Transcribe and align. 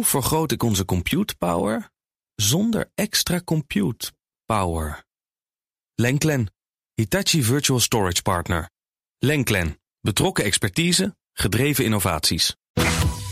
Hoe 0.00 0.08
vergroot 0.08 0.52
ik 0.52 0.62
onze 0.62 0.84
compute 0.84 1.36
power 1.36 1.90
zonder 2.34 2.90
extra 2.94 3.40
compute 3.44 4.12
power? 4.44 5.04
Lenklen, 5.94 6.52
Hitachi 6.94 7.42
Virtual 7.42 7.80
Storage 7.80 8.22
Partner. 8.22 8.70
Lenklen, 9.18 9.80
betrokken 10.00 10.44
expertise, 10.44 11.16
gedreven 11.32 11.84
innovaties. 11.84 12.56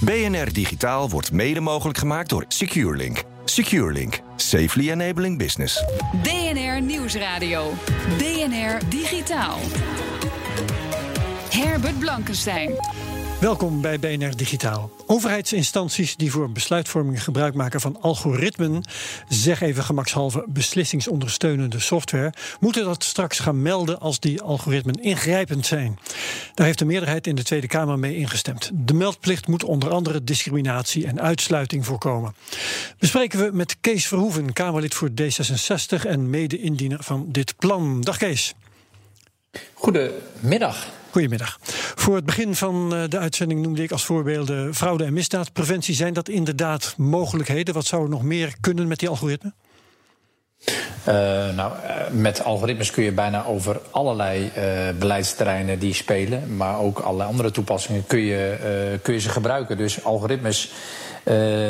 BNR 0.01 0.53
Digitaal 0.53 1.11
wordt 1.11 1.33
mede 1.33 1.61
mogelijk 1.61 1.99
gemaakt 1.99 2.29
door 2.29 2.45
SecureLink. 2.49 3.23
SecureLink, 3.45 4.21
safely 4.37 4.91
enabling 4.91 5.39
business. 5.39 5.85
BNR 6.23 6.83
Nieuwsradio. 6.83 7.73
BNR 8.19 8.89
Digitaal. 8.89 9.59
Herbert 11.51 11.99
Blankenstein. 11.99 12.71
Welkom 13.41 13.81
bij 13.81 13.99
BNR 13.99 14.37
Digitaal. 14.37 14.91
Overheidsinstanties 15.07 16.17
die 16.17 16.31
voor 16.31 16.51
besluitvorming 16.51 17.25
gebruik 17.25 17.55
maken 17.55 17.81
van 17.81 18.01
algoritmen, 18.01 18.83
zeg 19.29 19.61
even 19.61 19.85
gemakshalve 19.85 20.45
beslissingsondersteunende 20.49 21.79
software, 21.81 22.33
moeten 22.61 22.85
dat 22.85 23.05
straks 23.05 23.39
gaan 23.39 23.63
melden 23.63 24.01
als 24.01 24.21
die 24.21 24.43
algoritmen 24.43 25.03
ingrijpend 25.03 25.67
zijn. 25.67 25.99
Daar 26.55 26.67
heeft 26.67 26.79
de 26.79 26.85
meerderheid 26.85 27.27
in 27.27 27.35
de 27.35 27.43
Tweede 27.43 27.67
Kamer 27.67 27.99
mee 27.99 28.17
ingestemd. 28.17 28.71
De 28.75 28.95
meldplicht 28.95 29.47
moet 29.47 29.65
onder 29.65 29.91
andere 29.91 30.25
discriminatie 30.25 31.07
en 31.07 31.21
uitsluiting 31.21 31.87
voorkomen. 31.87 32.35
Bespreken 32.99 33.39
we 33.39 33.51
met 33.53 33.77
Kees 33.81 34.07
Verhoeven, 34.07 34.53
Kamerlid 34.53 34.95
voor 34.95 35.11
D66 35.11 36.07
en 36.07 36.31
mede-indiener 36.31 37.03
van 37.03 37.27
dit 37.29 37.55
plan. 37.57 38.01
Dag 38.01 38.17
Kees. 38.17 38.55
Goedemiddag. 39.75 40.98
Goedemiddag. 41.11 41.59
Voor 41.95 42.15
het 42.15 42.25
begin 42.25 42.55
van 42.55 42.95
eh, 42.95 43.03
de 43.09 43.19
uitzending 43.19 43.63
noemde 43.63 43.83
ik 43.83 43.91
als 43.91 44.05
voorbeelden 44.05 44.75
fraude 44.75 45.05
en 45.05 45.13
misdaadpreventie. 45.13 45.95
Zijn 45.95 46.13
dat 46.13 46.29
inderdaad 46.29 46.95
mogelijkheden? 46.97 47.75
Wat 47.75 47.87
zou 47.87 48.03
er 48.03 48.09
nog 48.09 48.23
meer 48.23 48.55
kunnen 48.61 48.89
met 48.89 48.99
die 48.99 49.09
algoritmen? 49.09 49.55
Uh, 51.09 51.15
nou, 51.55 51.73
uh, 51.73 52.11
met 52.11 52.45
algoritmes 52.45 52.91
kun 52.91 53.05
je 53.05 53.13
bijna 53.13 53.45
over 53.45 53.81
allerlei 53.91 54.51
beleidsterreinen 54.99 55.79
die 55.79 55.95
spelen, 55.95 56.57
maar 56.57 56.79
ook 56.79 56.99
allerlei 56.99 57.29
andere 57.29 57.51
toepassingen 57.51 58.07
kun 58.07 58.19
je, 58.19 58.99
kun 59.03 59.15
je 59.15 59.21
ze 59.21 59.29
gebruiken. 59.29 59.77
Dus 59.77 60.05
algoritmes 60.05 60.73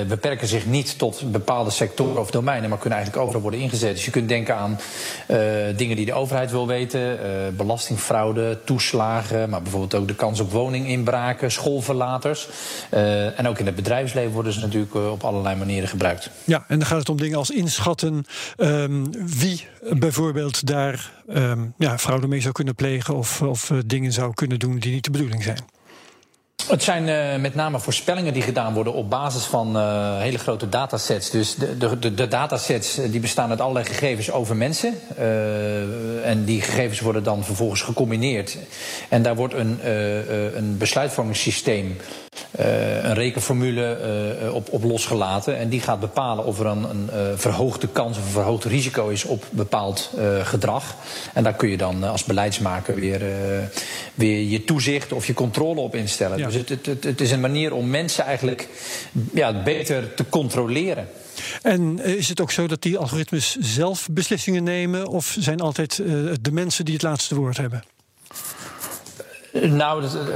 beperken 0.08 0.48
zich 0.48 0.66
niet 0.66 0.98
tot 0.98 1.32
bepaalde 1.32 1.70
sectoren 1.70 2.20
of 2.20 2.30
domeinen, 2.30 2.68
maar 2.68 2.78
kunnen 2.78 2.98
eigenlijk 2.98 3.26
overal 3.26 3.42
worden 3.42 3.60
ingezet. 3.60 3.94
Dus 3.94 4.04
je 4.04 4.10
kunt 4.10 4.28
denken 4.28 4.56
aan 4.56 4.78
uh, 5.30 5.36
dingen 5.76 5.96
die 5.96 6.06
de 6.06 6.12
overheid 6.12 6.50
wil 6.50 6.66
weten, 6.66 7.00
uh, 7.00 7.18
belastingfraude, 7.56 8.58
toeslagen, 8.64 9.50
maar 9.50 9.62
bijvoorbeeld 9.62 9.94
ook 9.94 10.08
de 10.08 10.14
kans 10.14 10.40
op 10.40 10.50
woninginbraken, 10.50 11.50
schoolverlaters. 11.50 12.48
en 13.36 13.48
ook 13.48 13.58
in 13.58 13.66
het 13.66 13.74
bedrijfsleven 13.74 14.32
worden 14.32 14.52
ze 14.52 14.60
natuurlijk 14.60 14.94
op 14.94 15.24
allerlei 15.24 15.56
manieren 15.56 15.88
gebruikt. 15.88 16.30
Ja, 16.44 16.64
en 16.68 16.78
dan 16.78 16.88
gaat 16.88 16.98
het 16.98 17.08
om 17.08 17.16
dingen 17.16 17.38
als 17.38 17.50
inschatten 17.50 18.24
um, 18.56 19.10
wie 19.38 19.66
bijvoorbeeld 19.90 20.66
daar 20.66 21.12
um, 21.34 21.74
ja, 21.78 21.98
fraude 21.98 22.26
mee 22.26 22.40
zou 22.40 22.52
kunnen 22.52 22.74
plegen 22.74 23.16
of, 23.16 23.42
of 23.42 23.72
dingen 23.86 24.12
zou 24.12 24.34
kunnen 24.34 24.58
doen 24.58 24.78
die 24.78 24.92
niet 24.92 25.04
de 25.04 25.10
bedoeling 25.10 25.42
zijn. 25.42 25.58
Het 26.66 26.82
zijn 26.82 27.08
uh, 27.08 27.40
met 27.42 27.54
name 27.54 27.80
voorspellingen 27.80 28.32
die 28.32 28.42
gedaan 28.42 28.74
worden 28.74 28.92
op 28.92 29.10
basis 29.10 29.44
van 29.44 29.76
uh, 29.76 30.18
hele 30.18 30.38
grote 30.38 30.68
datasets. 30.68 31.30
Dus 31.30 31.54
de, 31.54 31.98
de, 31.98 32.14
de, 32.14 32.28
datasets 32.28 32.94
die 32.94 33.20
bestaan 33.20 33.50
uit 33.50 33.60
allerlei 33.60 33.86
gegevens 33.86 34.30
over 34.30 34.56
mensen. 34.56 34.94
En 36.22 36.44
die 36.44 36.60
gegevens 36.60 37.00
worden 37.00 37.22
dan 37.22 37.44
vervolgens 37.44 37.82
gecombineerd. 37.82 38.56
En 39.08 39.22
daar 39.22 39.36
wordt 39.36 39.54
een, 39.54 39.78
een 40.56 40.78
besluitvormingssysteem, 40.78 41.96
een 42.50 43.14
rekenformule 43.14 43.96
op, 44.52 44.72
op 44.72 44.84
losgelaten. 44.84 45.58
En 45.58 45.68
die 45.68 45.80
gaat 45.80 46.00
bepalen 46.00 46.44
of 46.44 46.60
er 46.60 46.66
een, 46.66 46.86
een 46.90 47.38
verhoogde 47.38 47.88
kans 47.88 48.18
of 48.18 48.24
een 48.24 48.30
verhoogd 48.30 48.64
risico 48.64 49.08
is 49.08 49.24
op 49.24 49.44
bepaald 49.50 50.10
gedrag. 50.42 50.94
En 51.34 51.42
daar 51.42 51.54
kun 51.54 51.68
je 51.68 51.76
dan 51.76 52.04
als 52.04 52.24
beleidsmaker 52.24 52.94
weer, 52.94 53.22
weer 54.14 54.40
je 54.40 54.64
toezicht 54.64 55.12
of 55.12 55.26
je 55.26 55.34
controle 55.34 55.80
op 55.80 55.94
instellen. 55.94 56.38
Ja. 56.38 56.46
Dus 56.46 56.54
het, 56.54 56.86
het, 56.86 57.04
het, 57.04 57.20
is 57.20 57.30
een 57.30 57.40
manier 57.40 57.74
om 57.74 57.90
mensen 57.90 58.24
eigenlijk 58.24 58.68
ja, 59.34 59.62
beter 59.62 60.14
te 60.14 60.24
controleren. 60.28 61.08
En 61.62 62.04
is 62.04 62.28
het 62.28 62.40
ook 62.40 62.50
zo 62.50 62.66
dat 62.66 62.82
die 62.82 62.98
algoritmes 62.98 63.56
zelf 63.60 64.08
beslissingen 64.10 64.62
nemen, 64.62 65.06
of 65.06 65.36
zijn 65.38 65.60
altijd 65.60 65.96
de 66.40 66.52
mensen 66.52 66.84
die 66.84 66.94
het 66.94 67.02
laatste 67.02 67.34
woord 67.34 67.56
hebben? 67.56 67.82
Nou, 69.62 70.00
dat, 70.00 70.14
uh, 70.14 70.32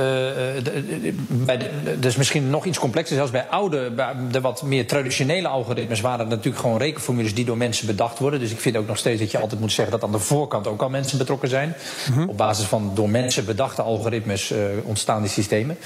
bij 1.29 1.59
de, 1.59 1.71
dat 1.85 2.05
is 2.05 2.17
misschien 2.17 2.51
nog 2.51 2.65
iets 2.65 2.79
complexer. 2.79 3.17
Zelfs 3.17 3.31
bij 3.31 3.47
oude, 3.47 3.91
bij 3.91 4.15
de 4.31 4.41
wat 4.41 4.63
meer 4.63 4.87
traditionele 4.87 5.49
algoritmes 5.49 6.01
waren 6.01 6.19
het 6.19 6.29
natuurlijk 6.29 6.63
gewoon 6.63 6.79
rekenformules 6.79 7.35
die 7.35 7.45
door 7.45 7.57
mensen 7.57 7.87
bedacht 7.87 8.19
worden. 8.19 8.41
Dus 8.41 8.51
ik 8.51 8.61
vind 8.61 8.77
ook 8.77 8.87
nog 8.87 8.99
steeds 8.99 9.21
dat 9.21 9.31
je 9.31 9.39
altijd 9.39 9.61
moet 9.61 9.73
zeggen 9.73 9.93
dat 9.93 10.05
aan 10.05 10.13
de 10.13 10.19
voorkant 10.19 10.67
ook 10.67 10.83
al 10.83 10.89
mensen 10.89 11.19
betrokken 11.19 11.49
zijn. 11.49 11.75
Mm 12.09 12.15
-hmm. 12.15 12.29
Op 12.29 12.37
basis 12.37 12.65
van 12.65 12.91
door 12.95 13.11
mensen 13.11 13.45
bedachte 13.45 13.83
algoritmes 13.83 14.53
uh, 14.53 14.59
ontstaan 14.83 15.23
die 15.23 15.31
systemen. 15.31 15.79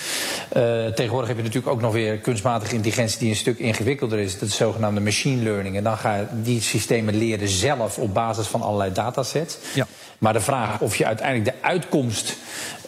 tegenwoordig 0.94 1.28
heb 1.28 1.36
je 1.36 1.42
natuurlijk 1.42 1.72
ook 1.72 1.80
nog 1.80 1.92
weer 1.92 2.18
kunstmatige 2.18 2.74
intelligentie 2.74 3.18
die 3.18 3.28
een 3.28 3.36
stuk 3.36 3.58
ingewikkelder 3.58 4.18
is. 4.18 4.38
Dat 4.38 4.48
is 4.48 4.56
zogenaamde 4.56 5.00
machine 5.00 5.42
learning. 5.42 5.76
En 5.76 5.84
dan 5.84 5.98
ga 5.98 6.16
je 6.16 6.26
die 6.42 6.60
systemen 6.60 7.16
leren 7.16 7.48
zelf 7.48 7.98
op 7.98 8.14
basis 8.14 8.46
van 8.46 8.62
allerlei 8.62 8.92
datasets. 8.92 9.58
Ja. 9.74 9.86
Maar 10.18 10.32
de 10.32 10.40
vraag 10.40 10.80
of 10.80 10.96
je 10.96 11.06
uiteindelijk 11.06 11.56
de 11.56 11.66
uitkomst 11.66 12.36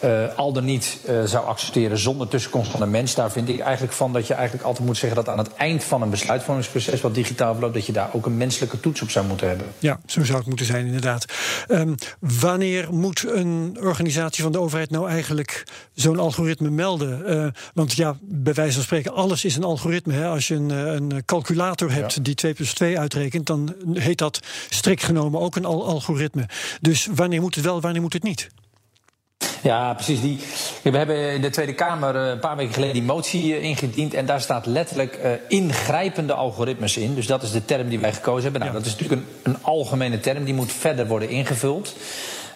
uh, 0.03 0.35
al 0.35 0.53
dan 0.53 0.65
niet 0.65 0.97
uh, 1.09 1.23
zou 1.23 1.45
accepteren 1.45 1.97
zonder 1.97 2.27
tussenkomst 2.27 2.71
van 2.71 2.81
een 2.81 2.89
mens, 2.89 3.15
daar 3.15 3.31
vind 3.31 3.49
ik 3.49 3.59
eigenlijk 3.59 3.93
van 3.93 4.13
dat 4.13 4.27
je 4.27 4.33
eigenlijk 4.33 4.65
altijd 4.65 4.87
moet 4.87 4.97
zeggen 4.97 5.23
dat 5.23 5.29
aan 5.29 5.37
het 5.37 5.53
eind 5.53 5.83
van 5.83 6.01
een 6.01 6.09
besluitvormingsproces 6.09 7.01
wat 7.01 7.15
digitaal 7.15 7.53
verloopt, 7.53 7.73
dat 7.73 7.85
je 7.85 7.91
daar 7.91 8.09
ook 8.11 8.25
een 8.25 8.37
menselijke 8.37 8.79
toets 8.79 9.01
op 9.01 9.09
zou 9.09 9.25
moeten 9.25 9.47
hebben. 9.47 9.67
Ja, 9.79 9.99
zo 10.05 10.23
zou 10.23 10.37
het 10.37 10.47
moeten 10.47 10.65
zijn, 10.65 10.85
inderdaad. 10.85 11.25
Um, 11.67 11.95
wanneer 12.19 12.93
moet 12.93 13.25
een 13.27 13.77
organisatie 13.81 14.43
van 14.43 14.51
de 14.51 14.59
overheid 14.59 14.89
nou 14.89 15.09
eigenlijk 15.09 15.63
zo'n 15.93 16.19
algoritme 16.19 16.69
melden? 16.69 17.23
Uh, 17.27 17.47
want 17.73 17.93
ja, 17.93 18.15
bij 18.21 18.53
wijze 18.53 18.73
van 18.73 18.83
spreken, 18.83 19.13
alles 19.13 19.45
is 19.45 19.55
een 19.55 19.63
algoritme. 19.63 20.13
Hè? 20.13 20.27
Als 20.27 20.47
je 20.47 20.55
een, 20.55 20.69
een 20.69 21.25
calculator 21.25 21.91
hebt 21.91 22.13
ja. 22.13 22.21
die 22.21 22.35
2 22.35 22.53
plus 22.53 22.73
2 22.73 22.99
uitrekent, 22.99 23.45
dan 23.45 23.75
heet 23.93 24.17
dat 24.17 24.39
strikt 24.69 25.03
genomen 25.03 25.39
ook 25.39 25.55
een 25.55 25.65
al 25.65 25.85
algoritme. 25.85 26.45
Dus 26.81 27.07
wanneer 27.19 27.41
moet 27.41 27.55
het 27.55 27.65
wel, 27.65 27.81
wanneer 27.81 28.01
moet 28.01 28.13
het 28.13 28.23
niet? 28.23 28.49
Ja, 29.61 29.93
precies. 29.93 30.21
Die, 30.21 30.39
we 30.83 30.97
hebben 30.97 31.33
in 31.33 31.41
de 31.41 31.49
Tweede 31.49 31.73
Kamer 31.73 32.15
een 32.15 32.39
paar 32.39 32.55
weken 32.55 32.73
geleden 32.73 32.93
die 32.93 33.03
motie 33.03 33.61
ingediend. 33.61 34.13
En 34.13 34.25
daar 34.25 34.41
staat 34.41 34.65
letterlijk 34.65 35.19
uh, 35.23 35.31
ingrijpende 35.47 36.33
algoritmes 36.33 36.97
in. 36.97 37.15
Dus 37.15 37.27
dat 37.27 37.43
is 37.43 37.51
de 37.51 37.65
term 37.65 37.89
die 37.89 37.99
wij 37.99 38.13
gekozen 38.13 38.43
hebben. 38.43 38.61
Nou, 38.61 38.73
ja. 38.73 38.77
dat 38.77 38.87
is 38.87 38.95
natuurlijk 38.95 39.21
een, 39.21 39.51
een 39.51 39.63
algemene 39.63 40.19
term. 40.19 40.43
Die 40.43 40.53
moet 40.53 40.71
verder 40.71 41.07
worden 41.07 41.29
ingevuld. 41.29 41.95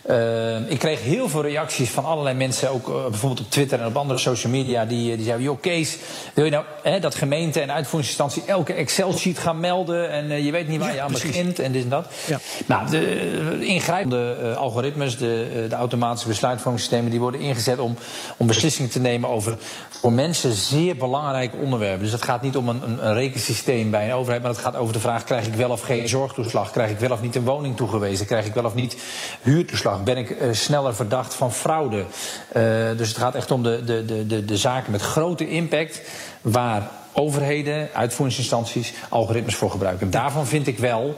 Uh, 0.09 0.71
ik 0.71 0.79
kreeg 0.79 1.01
heel 1.01 1.29
veel 1.29 1.41
reacties 1.41 1.89
van 1.89 2.05
allerlei 2.05 2.35
mensen, 2.35 2.69
ook 2.69 2.87
uh, 2.87 3.03
bijvoorbeeld 3.03 3.45
op 3.45 3.51
Twitter 3.51 3.79
en 3.79 3.85
op 3.85 3.97
andere 3.97 4.19
social 4.19 4.51
media, 4.51 4.85
die, 4.85 5.15
die 5.15 5.25
zeiden: 5.25 5.45
Joh, 5.45 5.61
Kees, 5.61 5.97
wil 6.33 6.45
je 6.45 6.51
nou 6.51 6.65
hè, 6.81 6.99
dat 6.99 7.15
gemeente 7.15 7.59
en 7.59 7.71
uitvoeringsinstantie 7.71 8.43
elke 8.45 8.73
Excel-sheet 8.73 9.39
gaan 9.39 9.59
melden 9.59 10.09
en 10.09 10.31
uh, 10.31 10.45
je 10.45 10.51
weet 10.51 10.67
niet 10.67 10.79
waar 10.79 10.87
ja, 10.87 10.93
je 10.95 11.01
aan 11.01 11.07
precies. 11.07 11.27
begint 11.27 11.59
en 11.59 11.71
dit 11.71 11.83
en 11.83 11.89
dat? 11.89 12.07
Ja. 12.25 12.39
Nou, 12.65 12.89
de 12.89 13.65
ingrijpende 13.65 14.55
algoritmes, 14.57 15.17
de, 15.17 15.65
de 15.69 15.75
automatische 15.75 16.27
besluitvormingssystemen, 16.27 17.11
die 17.11 17.19
worden 17.19 17.41
ingezet 17.41 17.79
om, 17.79 17.95
om 18.37 18.47
beslissingen 18.47 18.91
te 18.91 18.99
nemen 18.99 19.29
over 19.29 19.57
voor 19.89 20.13
mensen 20.13 20.51
zeer 20.51 20.95
belangrijke 20.95 21.57
onderwerpen. 21.57 22.03
Dus 22.03 22.11
het 22.11 22.23
gaat 22.23 22.41
niet 22.41 22.57
om 22.57 22.69
een, 22.69 22.83
een, 22.83 23.07
een 23.07 23.13
rekensysteem 23.13 23.91
bij 23.91 24.05
een 24.05 24.15
overheid, 24.15 24.41
maar 24.41 24.51
het 24.51 24.61
gaat 24.61 24.75
over 24.75 24.93
de 24.93 24.99
vraag: 24.99 25.23
krijg 25.23 25.47
ik 25.47 25.53
wel 25.53 25.69
of 25.69 25.81
geen 25.81 26.07
zorgtoeslag? 26.07 26.71
Krijg 26.71 26.91
ik 26.91 26.99
wel 26.99 27.11
of 27.11 27.21
niet 27.21 27.35
een 27.35 27.43
woning 27.43 27.77
toegewezen? 27.77 28.25
Krijg 28.25 28.45
ik 28.45 28.53
wel 28.53 28.65
of 28.65 28.75
niet 28.75 28.97
huurtoeslag? 29.41 29.92
Ben 29.99 30.17
ik 30.17 30.29
uh, 30.29 30.53
sneller 30.53 30.95
verdacht 30.95 31.33
van 31.33 31.53
fraude. 31.53 31.97
Uh, 31.97 32.05
dus 32.97 33.07
het 33.07 33.17
gaat 33.17 33.35
echt 33.35 33.51
om 33.51 33.63
de, 33.63 33.83
de, 33.83 34.25
de, 34.27 34.45
de 34.45 34.57
zaken 34.57 34.91
met 34.91 35.01
grote 35.01 35.49
impact 35.49 36.01
waar 36.41 36.89
overheden, 37.13 37.89
uitvoeringsinstanties 37.93 38.93
algoritmes 39.09 39.55
voor 39.55 39.71
gebruiken. 39.71 40.11
Daarvan 40.11 40.47
vind 40.47 40.67
ik 40.67 40.77
wel 40.77 41.15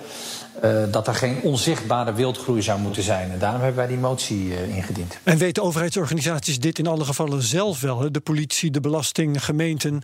uh, 0.64 0.84
dat 0.92 1.08
er 1.08 1.16
geen 1.16 1.42
onzichtbare 1.42 2.14
wildgroei 2.14 2.62
zou 2.62 2.80
moeten 2.80 3.04
zijn. 3.04 3.32
En 3.32 3.40
daarom 3.40 3.62
hebben 3.62 3.78
wij 3.78 3.88
die 3.88 3.98
motie 3.98 4.68
ingediend. 4.68 5.18
En 5.24 5.38
weten 5.38 5.64
overheidsorganisaties 5.64 6.60
dit 6.60 6.80
in 6.80 6.88
alle 6.88 7.06
gevallen 7.06 7.42
zelf 7.42 7.82
wel? 7.82 8.12
De 8.12 8.20
politie, 8.20 8.72
de 8.72 8.82
belasting, 8.82 9.46
gemeenten. 9.46 10.02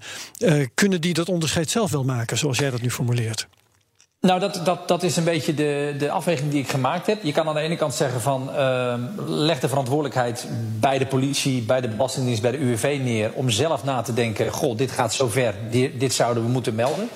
Kunnen 0.74 1.01
die 1.01 1.13
dat 1.13 1.30
onderscheid 1.30 1.69
zelf 1.69 1.92
wel 1.92 2.04
maken, 2.04 2.38
zoals 2.38 2.57
jij 2.57 2.69
dat 2.69 2.81
nu 2.81 2.92
formuleert? 2.92 3.48
Nou, 4.22 4.40
dat, 4.40 4.62
dat, 4.64 4.88
dat 4.88 5.04
is 5.04 5.16
een 5.16 5.24
beetje 5.24 5.54
de, 5.54 5.96
de 5.98 6.12
afweging 6.12 6.52
die 6.52 6.62
ik 6.62 6.70
gemaakt 6.70 7.08
heb. 7.08 7.24
Je 7.24 7.32
kan 7.32 7.48
aan 7.48 7.56
de 7.56 7.62
ene 7.62 7.76
kant 7.76 7.94
zeggen 7.94 8.22
van 8.22 8.50
uh, 8.50 8.94
leg 9.26 9.60
de 9.60 9.68
verantwoordelijkheid 9.68 10.48
bij 10.80 10.98
de 10.98 11.06
politie, 11.06 11.62
bij 11.62 11.82
de 11.82 11.88
Belastingdienst, 11.88 12.42
bij 12.42 12.52
de 12.52 12.58
UWV 12.58 13.00
neer 13.04 13.32
om 13.34 13.50
zelf 13.50 13.84
na 13.84 14.02
te 14.02 14.14
denken, 14.14 14.52
goh, 14.52 14.78
dit 14.78 14.92
gaat 14.92 15.14
zo 15.14 15.28
ver, 15.28 15.54
dit, 15.70 16.00
dit 16.00 16.14
zouden 16.14 16.44
we 16.44 16.50
moeten 16.50 16.76
melden. 16.76 17.10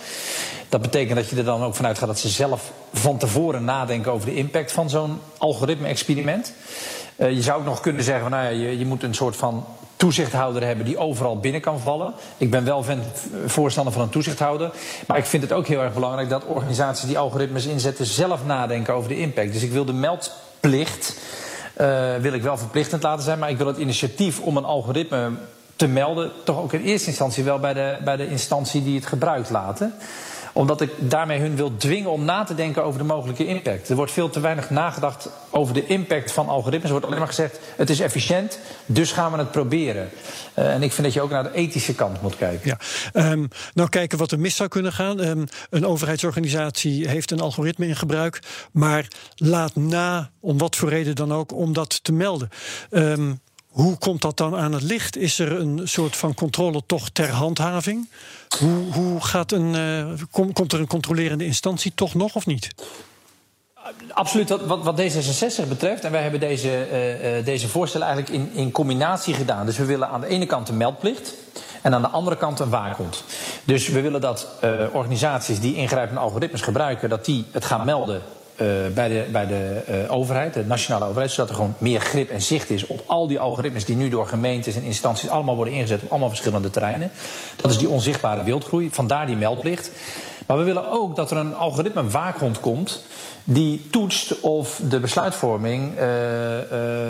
Dat 0.70 0.82
betekent 0.82 1.16
dat 1.16 1.30
je 1.30 1.36
er 1.36 1.44
dan 1.44 1.64
ook 1.64 1.76
vanuit 1.76 1.98
gaat 1.98 2.08
dat 2.08 2.20
ze 2.20 2.30
zelf 2.30 2.72
van 2.94 3.18
tevoren 3.18 3.64
nadenken 3.64 4.12
over 4.12 4.30
de 4.30 4.36
impact 4.36 4.72
van 4.72 4.90
zo'n 4.90 5.20
algoritme-experiment. 5.38 6.54
Uh, 7.18 7.32
je 7.32 7.42
zou 7.42 7.60
ook 7.60 7.66
nog 7.66 7.80
kunnen 7.80 8.04
zeggen, 8.04 8.30
van, 8.30 8.32
nou 8.32 8.44
ja, 8.44 8.50
je, 8.50 8.78
je 8.78 8.86
moet 8.86 9.04
een 9.04 9.16
soort 9.16 9.36
van 9.36 9.66
toezichthouder 10.06 10.64
hebben 10.64 10.86
die 10.86 10.98
overal 10.98 11.40
binnen 11.40 11.62
kan 11.62 11.80
vallen. 11.80 12.14
Ik 12.38 12.52
ben 12.52 12.64
wel 12.64 12.86
voorstander 13.46 13.94
van 13.94 14.02
een 14.02 14.10
toezichthouder. 14.10 14.72
Maar 15.08 15.18
ik 15.18 15.26
vind 15.26 15.44
het 15.44 15.52
ook 15.52 15.68
heel 15.68 15.82
erg 15.82 15.94
belangrijk 15.94 16.30
dat 16.30 16.46
organisaties 16.46 17.08
die 17.08 17.18
algoritmes 17.18 17.66
inzetten 17.66 18.06
zelf 18.06 18.46
nadenken 18.46 18.94
over 18.94 19.10
de 19.10 19.18
impact. 19.18 19.54
Dus 19.54 19.64
ik 19.64 19.72
wil 19.72 19.86
de 19.86 19.94
meldplicht. 19.94 21.18
Uh, 21.82 22.16
wil 22.16 22.34
ik 22.34 22.42
wel 22.42 22.58
verplichtend 22.58 23.04
laten 23.04 23.24
zijn, 23.24 23.40
maar 23.40 23.50
ik 23.50 23.58
wil 23.58 23.68
het 23.68 23.78
initiatief 23.78 24.40
om 24.40 24.58
een 24.58 24.66
algoritme 24.66 25.32
te 25.76 25.88
melden, 25.88 26.32
toch 26.44 26.58
ook 26.58 26.74
in 26.74 26.82
eerste 26.82 27.08
instantie 27.08 27.44
wel 27.44 27.60
bij 27.60 27.74
de, 27.74 27.98
bij 28.04 28.18
de 28.18 28.30
instantie 28.30 28.84
die 28.84 28.96
het 28.96 29.06
gebruikt 29.06 29.50
laten 29.50 29.94
omdat 30.56 30.82
ik 30.82 30.92
daarmee 30.98 31.40
hun 31.40 31.56
wil 31.56 31.78
dwingen 31.78 32.12
om 32.12 32.26
na 32.26 32.44
te 32.44 32.56
denken 32.56 32.84
over 32.84 33.00
de 33.00 33.06
mogelijke 33.06 33.46
impact. 33.46 33.90
Er 33.90 33.96
wordt 33.96 34.12
veel 34.12 34.30
te 34.30 34.40
weinig 34.40 34.70
nagedacht 34.70 35.30
over 35.50 35.74
de 35.74 35.86
impact 35.86 36.32
van 36.32 36.48
algoritmes. 36.48 36.84
Er 36.84 36.92
wordt 36.92 37.06
alleen 37.06 37.20
maar 37.20 37.28
gezegd: 37.28 37.60
het 37.76 37.90
is 37.90 38.00
efficiënt, 38.00 38.60
dus 38.86 39.12
gaan 39.12 39.32
we 39.32 39.38
het 39.38 39.52
proberen. 39.52 40.10
Uh, 40.60 40.74
en 40.74 40.84
ik 40.84 40.92
vind 40.92 41.04
dat 41.04 41.14
je 41.14 41.22
ook 41.22 41.30
naar 41.30 41.44
de 41.44 41.54
ethische 41.54 41.96
kant 41.96 42.22
moet 42.22 42.36
kijken. 42.36 42.78
Ja. 43.14 43.32
Um, 43.32 43.48
nou, 43.74 43.90
kijken 43.90 44.18
wat 44.18 44.32
er 44.32 44.40
mis 44.40 44.56
zou 44.56 44.70
kunnen 44.70 44.94
gaan. 44.94 45.20
Um, 45.20 45.46
een 45.70 45.86
overheidsorganisatie 45.86 47.08
heeft 47.08 47.32
een 47.32 47.40
algoritme 47.40 47.88
in 47.88 47.96
gebruik, 47.96 48.40
maar 48.72 49.08
laat 49.36 49.76
na, 49.76 50.30
om 50.40 50.58
wat 50.58 50.76
voor 50.76 50.90
reden 50.90 51.16
dan 51.16 51.34
ook, 51.34 51.54
om 51.54 51.74
dat 51.74 52.04
te 52.04 52.12
melden. 52.12 52.50
Um, 52.90 53.40
hoe 53.76 53.98
komt 53.98 54.22
dat 54.22 54.38
dan 54.38 54.56
aan 54.56 54.74
het 54.74 54.82
licht? 54.82 55.18
Is 55.18 55.40
er 55.40 55.52
een 55.52 55.82
soort 55.84 56.16
van 56.16 56.34
controle 56.34 56.82
toch 56.86 57.10
ter 57.10 57.30
handhaving? 57.30 58.10
Hoe, 58.60 58.94
hoe 58.94 59.22
gaat 59.22 59.52
een, 59.52 59.76
kom, 60.32 60.54
komt 60.54 60.74
er 60.74 60.80
een 60.80 60.88
controlerende 60.88 61.46
instantie 61.46 61.92
toch 61.96 62.14
nog 62.14 62.36
of 62.36 62.46
niet? 62.46 62.70
Absoluut, 64.12 64.50
wat, 64.50 64.84
wat 64.84 65.02
D66 65.02 65.68
betreft. 65.68 66.04
En 66.04 66.12
wij 66.12 66.22
hebben 66.22 66.40
deze, 66.40 66.88
uh, 67.40 67.46
deze 67.46 67.68
voorstellen 67.68 68.08
eigenlijk 68.08 68.44
in, 68.44 68.60
in 68.60 68.72
combinatie 68.72 69.34
gedaan. 69.34 69.66
Dus 69.66 69.78
we 69.78 69.86
willen 69.86 70.10
aan 70.10 70.22
de 70.22 70.28
ene 70.28 70.46
kant 70.46 70.70
een 70.70 70.78
meldplicht. 70.78 71.34
En 71.82 71.94
aan 71.94 72.02
de 72.02 72.08
andere 72.08 72.38
kant 72.38 72.60
een 72.60 72.70
waakhond. 72.70 73.24
Dus 73.64 73.88
we 73.88 74.02
willen 74.02 74.22
dat 74.22 74.48
organisaties 74.92 75.60
die 75.60 75.76
ingrijpende 75.76 76.22
algoritmes 76.22 76.62
gebruiken, 76.62 77.10
dat 77.10 77.26
die 77.26 77.46
het 77.52 77.66
gaan 77.66 77.86
melden 77.86 78.22
bij 78.94 79.08
de, 79.08 79.26
bij 79.32 79.48
de 79.48 79.82
uh, 79.90 80.12
overheid, 80.12 80.54
de 80.54 80.66
nationale 80.66 81.06
overheid, 81.06 81.32
zodat 81.32 81.50
er 81.50 81.56
gewoon 81.56 81.76
meer 81.78 82.00
grip 82.00 82.30
en 82.30 82.42
zicht 82.42 82.70
is 82.70 82.88
op 82.88 83.04
al 83.06 83.28
die 83.28 83.40
algoritmes 83.40 83.86
die 83.86 83.96
nu 83.96 84.10
door 84.10 84.28
gemeentes 84.28 84.76
en 84.76 84.84
instanties 84.84 85.30
allemaal 85.30 85.56
worden 85.56 85.74
ingezet 85.74 86.02
op 86.02 86.10
allemaal 86.10 86.30
verschillende 86.30 86.70
terreinen. 86.70 87.12
Dat 87.56 87.72
is 87.72 87.78
die 87.78 87.90
onzichtbare 87.90 88.44
wildgroei, 88.44 88.90
vandaar 88.92 89.26
die 89.26 89.36
meldplicht. 89.36 89.92
Maar 90.46 90.58
we 90.58 90.64
willen 90.64 90.92
ook 90.92 91.16
dat 91.16 91.32
er 91.32 91.38
een 91.38 91.56
algoritme 91.56 92.08
waakhond 92.08 92.60
komt 92.60 93.04
die 93.48 93.88
toetst 93.90 94.40
of 94.40 94.82
de 94.90 95.00
besluitvorming 95.00 96.00
uh, 96.00 96.06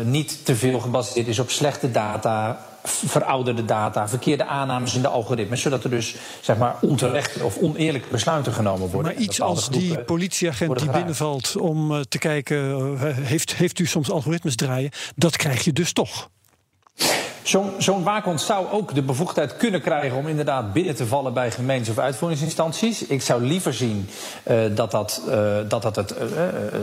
niet 0.04 0.46
te 0.46 0.56
veel 0.56 0.80
gebaseerd 0.80 1.28
is 1.28 1.40
op 1.40 1.50
slechte 1.50 1.92
data, 1.92 2.66
verouderde 2.84 3.66
data, 3.66 4.08
verkeerde 4.08 4.46
aannames 4.46 4.96
in 4.96 5.02
de 5.02 5.08
algoritmes, 5.08 5.62
zodat 5.62 5.84
er 5.84 5.90
dus 5.90 6.16
zeg 6.42 6.58
maar 6.58 6.76
onterecht 6.82 7.42
of 7.42 7.58
oneerlijke 7.58 8.08
besluiten 8.12 8.54
genomen 8.54 8.90
worden. 8.90 9.14
Maar 9.14 9.22
iets 9.22 9.42
als 9.42 9.70
die 9.70 10.00
politieagent 10.00 10.80
die 10.80 10.90
binnenvalt 10.90 11.56
om 11.58 11.92
uh, 11.92 12.00
te 12.00 12.18
kijken, 12.18 12.98
heeft, 13.24 13.56
heeft 13.56 13.80
u 13.80 13.86
soms 13.86 14.12
algoritmes 14.12 14.56
draaien, 14.56 14.92
dat 15.16 15.38
krijg 15.38 15.64
je 15.64 15.74
dus 15.74 15.94
toch. 15.94 16.30
Zo'n 17.46 17.72
zo 17.80 18.02
waakhond 18.02 18.42
zou 18.42 18.66
ook 18.72 18.94
de 18.96 19.02
bevoegdheid 19.02 19.58
kunnen 19.58 19.82
krijgen 19.82 20.18
om 20.18 20.28
inderdaad 20.28 20.74
binnen 20.74 20.96
te 20.96 21.06
vallen 21.06 21.34
bij 21.34 21.52
gemeentes 21.52 21.90
of 21.90 21.98
uitvoeringsinstanties. 21.98 23.06
Ik 23.06 23.22
zou 23.22 23.44
liever 23.44 23.74
zien 23.74 24.10
uh, 24.48 24.76
dat 24.76 24.92
dat, 24.92 25.22
uh, 25.28 25.58
dat, 25.68 25.82
dat 25.82 25.96
het, 25.96 26.12
uh, 26.12 26.18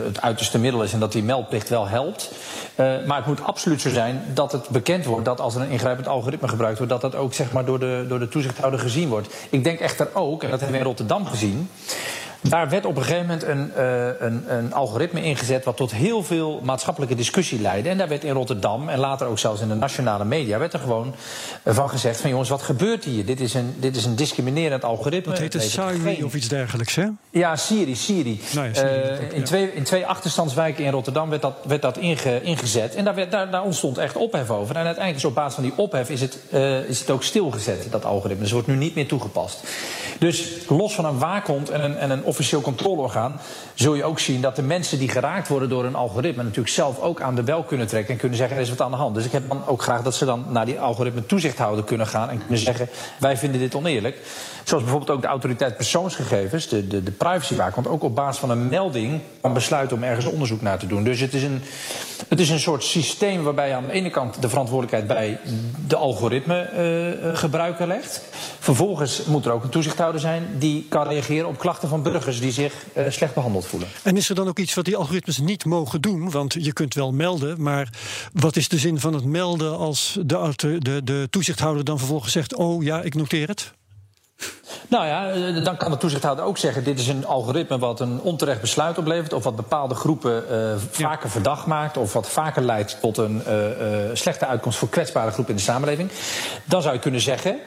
het 0.04 0.20
uiterste 0.20 0.58
middel 0.58 0.82
is 0.82 0.92
en 0.92 1.00
dat 1.00 1.12
die 1.12 1.22
meldplicht 1.22 1.68
wel 1.68 1.88
helpt. 1.88 2.30
maar 2.76 3.16
het 3.16 3.26
moet 3.26 3.44
absoluut 3.44 3.80
zo 3.80 3.90
zijn 3.90 4.22
dat 4.34 4.52
het 4.52 4.68
bekend 4.68 5.04
wordt 5.04 5.24
dat 5.24 5.40
als 5.40 5.54
er 5.54 5.60
een 5.60 5.70
ingrijpend 5.70 6.08
algoritme 6.08 6.48
gebruikt 6.48 6.78
wordt, 6.78 6.92
dat 6.92 7.00
dat 7.00 7.14
ook 7.14 7.34
zeg 7.34 7.52
maar, 7.52 7.64
door, 7.64 7.78
de, 7.78 8.04
door 8.08 8.18
de 8.18 8.28
toezichthouder 8.28 8.80
gezien 8.80 9.08
wordt. 9.08 9.34
Ik 9.50 9.64
denk 9.64 9.80
echter 9.80 10.08
ook, 10.12 10.42
en 10.42 10.50
dat 10.50 10.60
hebben 10.60 10.78
we 10.78 10.82
in 10.82 10.88
Rotterdam 10.88 11.26
gezien. 11.26 11.68
Daar 12.42 12.68
werd 12.68 12.86
op 12.86 12.96
een 12.96 13.02
gegeven 13.02 13.26
moment 13.26 13.42
een, 13.42 13.72
uh, 13.76 14.06
een, 14.18 14.44
een, 14.48 14.72
algoritme 14.72 15.22
ingezet 15.22 15.64
wat 15.64 15.76
tot 15.76 15.92
heel 15.92 16.22
veel 16.22 16.60
maatschappelijke 16.62 17.14
discussie 17.14 17.60
leidde. 17.60 17.88
En 17.88 17.98
daar 17.98 18.08
werd 18.08 18.24
in 18.24 18.32
Rotterdam 18.32 18.88
en 18.88 18.98
later 18.98 19.26
ook 19.26 19.38
zelfs 19.38 19.60
in 19.60 19.68
de 19.68 19.74
nationale 19.74 20.24
media 20.24 20.58
werd 20.58 20.72
er 20.72 20.78
gewoon 20.78 21.14
van 21.64 21.88
gezegd 21.88 22.20
van 22.20 22.30
jongens, 22.30 22.48
wat 22.48 22.62
gebeurt 22.62 23.04
hier? 23.04 23.26
Dit 23.26 23.40
is 23.40 23.54
een, 23.54 23.74
dit 23.78 23.96
is 23.96 24.04
een 24.04 24.16
discriminerend 24.16 24.84
algoritme. 24.84 25.32
Dat 25.32 25.40
heet 25.40 25.54
een 25.54 25.60
Siri 25.60 26.24
of 26.24 26.34
iets 26.34 26.48
dergelijks, 26.48 26.94
hè? 26.94 27.06
Ja, 27.30 27.56
Siri, 27.56 27.94
Siri. 27.94 28.40
Nou 28.54 28.66
ja, 28.66 28.74
Siri 28.74 28.88
uh, 28.88 29.32
in, 29.32 29.44
twee, 29.44 29.74
in 29.74 29.82
twee 29.82 30.06
achterstandswijken 30.06 30.84
in 30.84 30.90
Rotterdam 30.90 31.28
werd 31.28 31.42
dat, 31.42 31.54
werd 31.66 31.82
dat 31.82 31.96
inge, 31.96 32.42
ingezet. 32.42 32.94
En 32.94 33.04
daar, 33.04 33.14
werd, 33.14 33.30
daar, 33.30 33.50
daar, 33.50 33.62
ontstond 33.62 33.98
echt 33.98 34.16
ophef 34.16 34.50
over. 34.50 34.76
En 34.76 34.84
uiteindelijk 34.84 35.24
is 35.24 35.30
op 35.30 35.34
basis 35.34 35.54
van 35.54 35.62
die 35.62 35.72
ophef 35.76 36.10
is 36.10 36.20
het, 36.20 36.38
is 36.88 37.00
het 37.00 37.10
ook 37.10 37.22
stilgezet, 37.22 37.86
dat 37.90 38.04
algoritme. 38.04 38.42
Dus 38.42 38.50
het 38.50 38.52
wordt 38.52 38.66
nu 38.66 38.84
niet 38.84 38.94
meer 38.94 39.08
toegepast. 39.08 39.62
Dus 40.18 40.48
los 40.68 40.94
van 40.94 41.04
een 41.04 41.18
waakhond 41.18 41.70
en 41.70 41.84
een, 41.84 41.96
en 41.96 42.10
een 42.10 42.24
officieel 42.32 42.60
controleorgaan, 42.60 43.40
zul 43.74 43.94
je 43.94 44.04
ook 44.04 44.18
zien 44.18 44.40
dat 44.40 44.56
de 44.56 44.62
mensen 44.62 44.98
die 44.98 45.08
geraakt 45.08 45.48
worden 45.48 45.68
door 45.68 45.84
een 45.84 45.94
algoritme 45.94 46.42
natuurlijk 46.42 46.74
zelf 46.74 47.00
ook 47.00 47.20
aan 47.20 47.34
de 47.34 47.42
bel 47.42 47.62
kunnen 47.62 47.86
trekken 47.86 48.12
en 48.12 48.20
kunnen 48.20 48.38
zeggen 48.38 48.56
er 48.56 48.62
is 48.62 48.68
wat 48.68 48.80
aan 48.80 48.90
de 48.90 48.96
hand. 48.96 49.14
Dus 49.14 49.24
ik 49.24 49.32
heb 49.32 49.48
dan 49.48 49.66
ook 49.66 49.82
graag 49.82 50.02
dat 50.02 50.14
ze 50.14 50.24
dan 50.24 50.44
naar 50.48 50.66
die 50.66 50.80
algoritme 50.80 51.26
toezichthouder 51.26 51.84
kunnen 51.84 52.06
gaan 52.06 52.30
en 52.30 52.38
kunnen 52.38 52.58
zeggen 52.58 52.88
wij 53.18 53.36
vinden 53.36 53.60
dit 53.60 53.74
oneerlijk. 53.74 54.16
Zoals 54.64 54.82
bijvoorbeeld 54.82 55.16
ook 55.16 55.22
de 55.22 55.28
autoriteit 55.28 55.76
persoonsgegevens, 55.76 56.68
de, 56.68 56.86
de, 56.86 57.02
de 57.02 57.10
privacywaakhond, 57.10 57.86
ook 57.86 58.02
op 58.02 58.14
basis 58.14 58.40
van 58.40 58.50
een 58.50 58.68
melding 58.68 59.20
kan 59.40 59.52
besluiten 59.52 59.96
om 59.96 60.02
ergens 60.02 60.26
onderzoek 60.26 60.60
naar 60.60 60.78
te 60.78 60.86
doen. 60.86 61.04
Dus 61.04 61.20
het 61.20 61.34
is 61.34 61.42
een, 61.42 61.62
het 62.28 62.40
is 62.40 62.50
een 62.50 62.60
soort 62.60 62.84
systeem 62.84 63.42
waarbij 63.42 63.74
aan 63.74 63.86
de 63.86 63.92
ene 63.92 64.10
kant 64.10 64.42
de 64.42 64.48
verantwoordelijkheid 64.48 65.06
bij 65.06 65.38
de 65.86 65.96
algoritmegebruiker 65.96 67.86
uh, 67.86 67.94
legt. 67.94 68.22
Vervolgens 68.58 69.24
moet 69.24 69.44
er 69.44 69.52
ook 69.52 69.62
een 69.62 69.68
toezichthouder 69.68 70.20
zijn 70.20 70.46
die 70.58 70.86
kan 70.88 71.08
reageren 71.08 71.48
op 71.48 71.58
klachten 71.58 71.88
van 71.88 72.02
burgers 72.02 72.21
die 72.24 72.52
zich 72.52 72.74
uh, 72.96 73.04
slecht 73.08 73.34
behandeld 73.34 73.66
voelen. 73.66 73.88
En 74.02 74.16
is 74.16 74.28
er 74.28 74.34
dan 74.34 74.48
ook 74.48 74.58
iets 74.58 74.74
wat 74.74 74.84
die 74.84 74.96
algoritmes 74.96 75.38
niet 75.38 75.64
mogen 75.64 76.00
doen? 76.00 76.30
Want 76.30 76.56
je 76.58 76.72
kunt 76.72 76.94
wel 76.94 77.12
melden, 77.12 77.62
maar 77.62 77.88
wat 78.32 78.56
is 78.56 78.68
de 78.68 78.78
zin 78.78 79.00
van 79.00 79.14
het 79.14 79.24
melden 79.24 79.78
als 79.78 80.18
de, 80.26 80.54
de, 80.78 81.04
de 81.04 81.26
toezichthouder 81.30 81.84
dan 81.84 81.98
vervolgens 81.98 82.32
zegt: 82.32 82.54
Oh 82.54 82.82
ja, 82.82 83.02
ik 83.02 83.14
noteer 83.14 83.48
het? 83.48 83.72
Nou 84.88 85.06
ja, 85.06 85.50
dan 85.60 85.76
kan 85.76 85.90
de 85.90 85.96
toezichthouder 85.96 86.44
ook 86.44 86.58
zeggen: 86.58 86.84
dit 86.84 86.98
is 86.98 87.08
een 87.08 87.26
algoritme 87.26 87.78
wat 87.78 88.00
een 88.00 88.20
onterecht 88.20 88.60
besluit 88.60 88.98
oplevert, 88.98 89.32
of 89.32 89.44
wat 89.44 89.56
bepaalde 89.56 89.94
groepen 89.94 90.44
uh, 90.50 90.74
vaker 90.90 91.26
ja. 91.26 91.30
verdacht 91.30 91.66
maakt, 91.66 91.96
of 91.96 92.12
wat 92.12 92.28
vaker 92.28 92.62
leidt 92.62 92.98
tot 93.00 93.18
een 93.18 93.42
uh, 93.46 93.54
uh, 93.54 94.10
slechte 94.12 94.46
uitkomst 94.46 94.78
voor 94.78 94.88
kwetsbare 94.88 95.30
groepen 95.30 95.52
in 95.52 95.58
de 95.58 95.64
samenleving. 95.66 96.10
Dan 96.64 96.82
zou 96.82 96.94
je 96.94 97.00
kunnen 97.00 97.20
zeggen. 97.20 97.58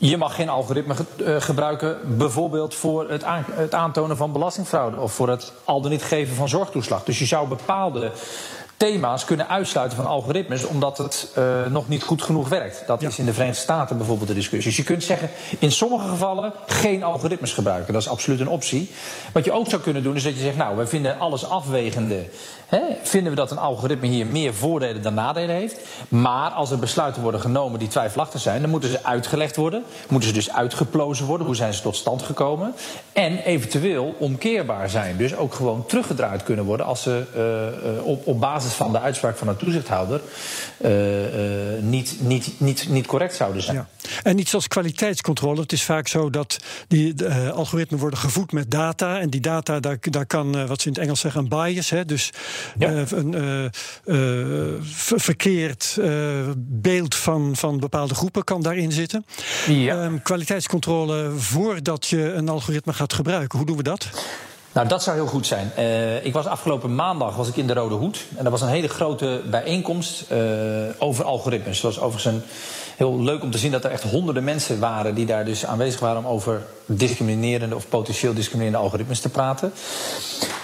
Je 0.00 0.16
mag 0.16 0.34
geen 0.34 0.48
algoritme 0.48 0.94
ge 0.94 1.40
gebruiken, 1.40 2.18
bijvoorbeeld 2.18 2.74
voor 2.74 3.10
het, 3.10 3.22
het, 3.52 3.74
aantonen 3.74 4.16
van 4.16 4.32
belastingfraude 4.32 5.00
of 5.00 5.12
voor 5.12 5.28
het 5.28 5.52
al 5.64 5.80
dan 5.80 5.90
niet 5.90 6.02
geven 6.02 6.36
van 6.36 6.48
zorgtoeslag. 6.48 7.04
Dus 7.04 7.18
je 7.18 7.24
zou 7.24 7.48
bepaalde 7.48 8.12
thema's 8.76 9.24
kunnen 9.24 9.48
uitsluiten 9.48 9.96
van 9.96 10.06
algoritmes 10.06 10.64
omdat 10.64 10.98
het 10.98 11.32
uh, 11.38 11.66
nog 11.66 11.88
niet 11.88 12.02
goed 12.02 12.22
genoeg 12.22 12.48
werkt. 12.48 12.82
Dat 12.86 13.00
ja. 13.00 13.08
is 13.08 13.18
in 13.18 13.24
de 13.24 13.32
Verenigde 13.32 13.60
Staten 13.60 13.96
bijvoorbeeld 13.96 14.28
de 14.28 14.34
discussie. 14.34 14.68
Dus 14.68 14.76
je 14.76 14.84
kunt 14.84 15.04
zeggen, 15.04 15.30
in 15.58 15.72
sommige 15.72 16.08
gevallen 16.08 16.52
geen 16.66 17.02
algoritmes 17.02 17.52
gebruiken. 17.52 17.92
Dat 17.92 18.02
is 18.02 18.08
absoluut 18.08 18.40
een 18.40 18.48
optie. 18.48 18.90
Wat 19.32 19.44
je 19.44 19.52
ook 19.52 19.68
zou 19.68 19.82
kunnen 19.82 20.02
doen 20.02 20.16
is 20.16 20.22
dat 20.22 20.34
je 20.34 20.40
zegt, 20.40 20.56
nou, 20.56 20.76
we 20.76 20.86
vinden 20.86 21.18
alles 21.18 21.48
afwegende. 21.48 22.24
Vinden 23.02 23.30
we 23.30 23.36
dat 23.36 23.50
een 23.50 23.58
algoritme 23.58 24.06
hier 24.06 24.26
meer 24.26 24.54
voordelen 24.54 25.02
dan 25.02 25.14
nadelen 25.14 25.54
heeft. 25.54 25.80
Maar 26.08 26.50
als 26.50 26.70
er 26.70 26.78
besluiten 26.78 27.22
worden 27.22 27.40
genomen 27.40 27.78
die 27.78 27.88
twijfelachtig 27.88 28.40
zijn, 28.40 28.60
dan 28.60 28.70
moeten 28.70 28.90
ze 28.90 29.04
uitgelegd 29.04 29.56
worden. 29.56 29.82
Moeten 30.08 30.28
ze 30.28 30.34
dus 30.34 30.52
uitgeplozen 30.52 31.26
worden. 31.26 31.46
Hoe 31.46 31.56
zijn 31.56 31.74
ze 31.74 31.82
tot 31.82 31.96
stand 31.96 32.22
gekomen? 32.22 32.74
En 33.12 33.38
eventueel 33.38 34.14
omkeerbaar 34.18 34.90
zijn. 34.90 35.16
Dus 35.16 35.36
ook 35.36 35.54
gewoon 35.54 35.86
teruggedraaid 35.86 36.42
kunnen 36.42 36.64
worden 36.64 36.86
als 36.86 37.02
ze 37.02 37.24
uh, 37.36 37.92
uh, 37.92 38.06
op, 38.06 38.26
op 38.26 38.40
basis 38.40 38.72
van 38.72 38.92
de 38.92 39.00
uitspraak 39.00 39.36
van 39.36 39.46
de 39.46 39.56
toezichthouder 39.56 40.20
uh, 40.78 40.90
niet, 41.80 42.16
niet, 42.20 42.52
niet, 42.58 42.88
niet 42.88 43.06
correct 43.06 43.34
zouden 43.34 43.62
zijn. 43.62 43.76
Ja. 43.76 43.86
En 44.22 44.38
iets 44.38 44.54
als 44.54 44.68
kwaliteitscontrole. 44.68 45.60
Het 45.60 45.72
is 45.72 45.84
vaak 45.84 46.08
zo 46.08 46.30
dat 46.30 46.56
die 46.88 47.14
algoritmen 47.52 48.00
worden 48.00 48.18
gevoed 48.18 48.52
met 48.52 48.70
data. 48.70 49.20
En 49.20 49.30
die 49.30 49.40
data, 49.40 49.80
daar, 49.80 49.98
daar 50.00 50.26
kan, 50.26 50.66
wat 50.66 50.80
ze 50.80 50.86
in 50.86 50.92
het 50.92 51.02
Engels 51.02 51.20
zeggen, 51.20 51.40
een 51.40 51.48
bias. 51.48 51.90
Hè, 51.90 52.04
dus 52.04 52.32
ja. 52.78 53.04
een 53.10 53.34
verkeerd 55.16 55.98
beeld 56.56 57.14
van, 57.14 57.56
van 57.56 57.80
bepaalde 57.80 58.14
groepen 58.14 58.44
kan 58.44 58.62
daarin 58.62 58.92
zitten. 58.92 59.24
Ja. 59.66 60.02
Ehm, 60.02 60.18
kwaliteitscontrole 60.22 61.30
voordat 61.36 62.06
je 62.06 62.32
een 62.32 62.48
algoritme 62.48 62.92
gaat 62.92 63.12
gebruiken. 63.12 63.58
Hoe 63.58 63.66
doen 63.66 63.76
we 63.76 63.82
dat? 63.82 64.08
Nou, 64.72 64.88
dat 64.88 65.02
zou 65.02 65.16
heel 65.16 65.26
goed 65.26 65.46
zijn. 65.46 65.72
Uh, 65.78 66.24
ik 66.24 66.32
was 66.32 66.46
afgelopen 66.46 66.94
maandag 66.94 67.36
was 67.36 67.48
ik 67.48 67.56
in 67.56 67.66
de 67.66 67.72
Rode 67.72 67.94
Hoed. 67.94 68.24
En 68.36 68.42
dat 68.42 68.52
was 68.52 68.60
een 68.60 68.68
hele 68.68 68.88
grote 68.88 69.42
bijeenkomst 69.50 70.24
uh, 70.32 70.38
over 70.98 71.24
algoritmes. 71.24 71.82
Het 71.82 71.84
was 71.84 72.00
overigens 72.00 72.34
een, 72.34 72.42
heel 72.98 73.22
leuk 73.22 73.42
om 73.42 73.50
te 73.50 73.58
zien 73.58 73.70
dat 73.70 73.84
er 73.84 73.90
echt 73.90 74.02
honderden 74.02 74.44
mensen 74.44 74.80
waren... 74.80 75.14
die 75.14 75.26
daar 75.26 75.44
dus 75.44 75.66
aanwezig 75.66 76.00
waren 76.00 76.18
om 76.18 76.26
over 76.26 76.62
discriminerende 76.86 77.74
of 77.74 77.88
potentieel 77.88 78.34
discriminerende 78.34 78.84
algoritmes 78.84 79.20
te 79.20 79.28
praten. 79.28 79.72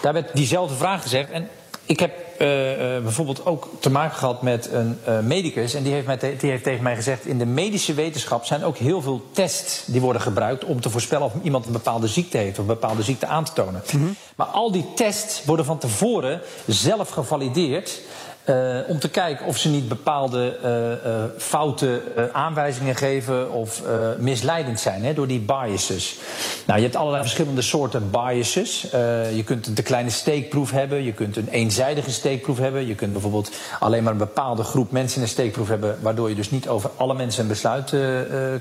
Daar 0.02 0.12
werd 0.12 0.34
diezelfde 0.34 0.76
vraag 0.76 1.02
gezegd. 1.02 1.30
En 1.30 1.48
ik 1.86 2.00
heb 2.00 2.12
uh, 2.38 2.70
uh, 2.70 3.02
bijvoorbeeld 3.02 3.46
ook 3.46 3.68
te 3.80 3.90
maken 3.90 4.16
gehad 4.16 4.42
met 4.42 4.72
een 4.72 4.98
uh, 5.08 5.18
medicus. 5.18 5.74
En 5.74 5.82
die 5.82 5.92
heeft, 5.92 6.06
mij 6.06 6.18
die 6.38 6.50
heeft 6.50 6.62
tegen 6.62 6.82
mij 6.82 6.94
gezegd: 6.94 7.26
in 7.26 7.38
de 7.38 7.46
medische 7.46 7.94
wetenschap 7.94 8.44
zijn 8.44 8.64
ook 8.64 8.76
heel 8.76 9.02
veel 9.02 9.22
tests 9.32 9.84
die 9.86 10.00
worden 10.00 10.22
gebruikt 10.22 10.64
om 10.64 10.80
te 10.80 10.90
voorspellen 10.90 11.26
of 11.26 11.32
iemand 11.42 11.66
een 11.66 11.72
bepaalde 11.72 12.08
ziekte 12.08 12.36
heeft 12.36 12.58
of 12.58 12.58
een 12.58 12.74
bepaalde 12.74 13.02
ziekte 13.02 13.26
aan 13.26 13.44
te 13.44 13.52
tonen. 13.52 13.82
Mm 13.92 14.00
-hmm. 14.00 14.16
Maar 14.36 14.46
al 14.46 14.72
die 14.72 14.86
tests 14.94 15.44
worden 15.44 15.64
van 15.64 15.78
tevoren 15.78 16.40
zelf 16.66 17.08
gevalideerd. 17.08 18.00
Uh, 18.48 18.76
om 18.86 18.98
te 18.98 19.08
kijken 19.08 19.46
of 19.46 19.56
ze 19.56 19.68
niet 19.68 19.88
bepaalde 19.88 20.56
uh, 20.64 21.42
foute 21.42 22.02
aanwijzingen 22.32 22.94
geven 22.94 23.52
of 23.52 23.82
misleidend 24.18 24.80
zijn 24.80 25.04
hè, 25.04 25.14
door 25.14 25.26
die 25.26 25.40
biases. 25.40 26.16
Nou, 26.66 26.78
je 26.78 26.84
hebt 26.84 26.96
allerlei 26.96 27.22
verschillende 27.22 27.62
soorten 27.62 28.10
biases. 28.10 28.80
je 29.34 29.42
kunt 29.44 29.66
een 29.66 29.74
te 29.74 29.82
kleine 29.82 30.10
steekproef 30.10 30.70
hebben, 30.70 31.02
je 31.02 31.12
kunt 31.12 31.36
een 31.36 31.48
eenzijdige 31.48 32.10
steekproef 32.10 32.58
hebben. 32.58 32.86
Je 32.86 32.94
kunt 32.94 33.12
bijvoorbeeld 33.12 33.50
alleen 33.80 34.02
maar 34.02 34.12
een 34.12 34.18
bepaalde 34.18 34.62
groep 34.62 34.90
mensen 34.90 35.16
in 35.16 35.22
een 35.22 35.28
steekproef 35.28 35.68
hebben, 35.68 35.98
waardoor 36.00 36.28
je 36.28 36.34
dus 36.34 36.50
niet 36.50 36.68
over 36.68 36.90
alle 36.96 37.14
mensen 37.14 37.42
een 37.42 37.48
besluit 37.48 37.94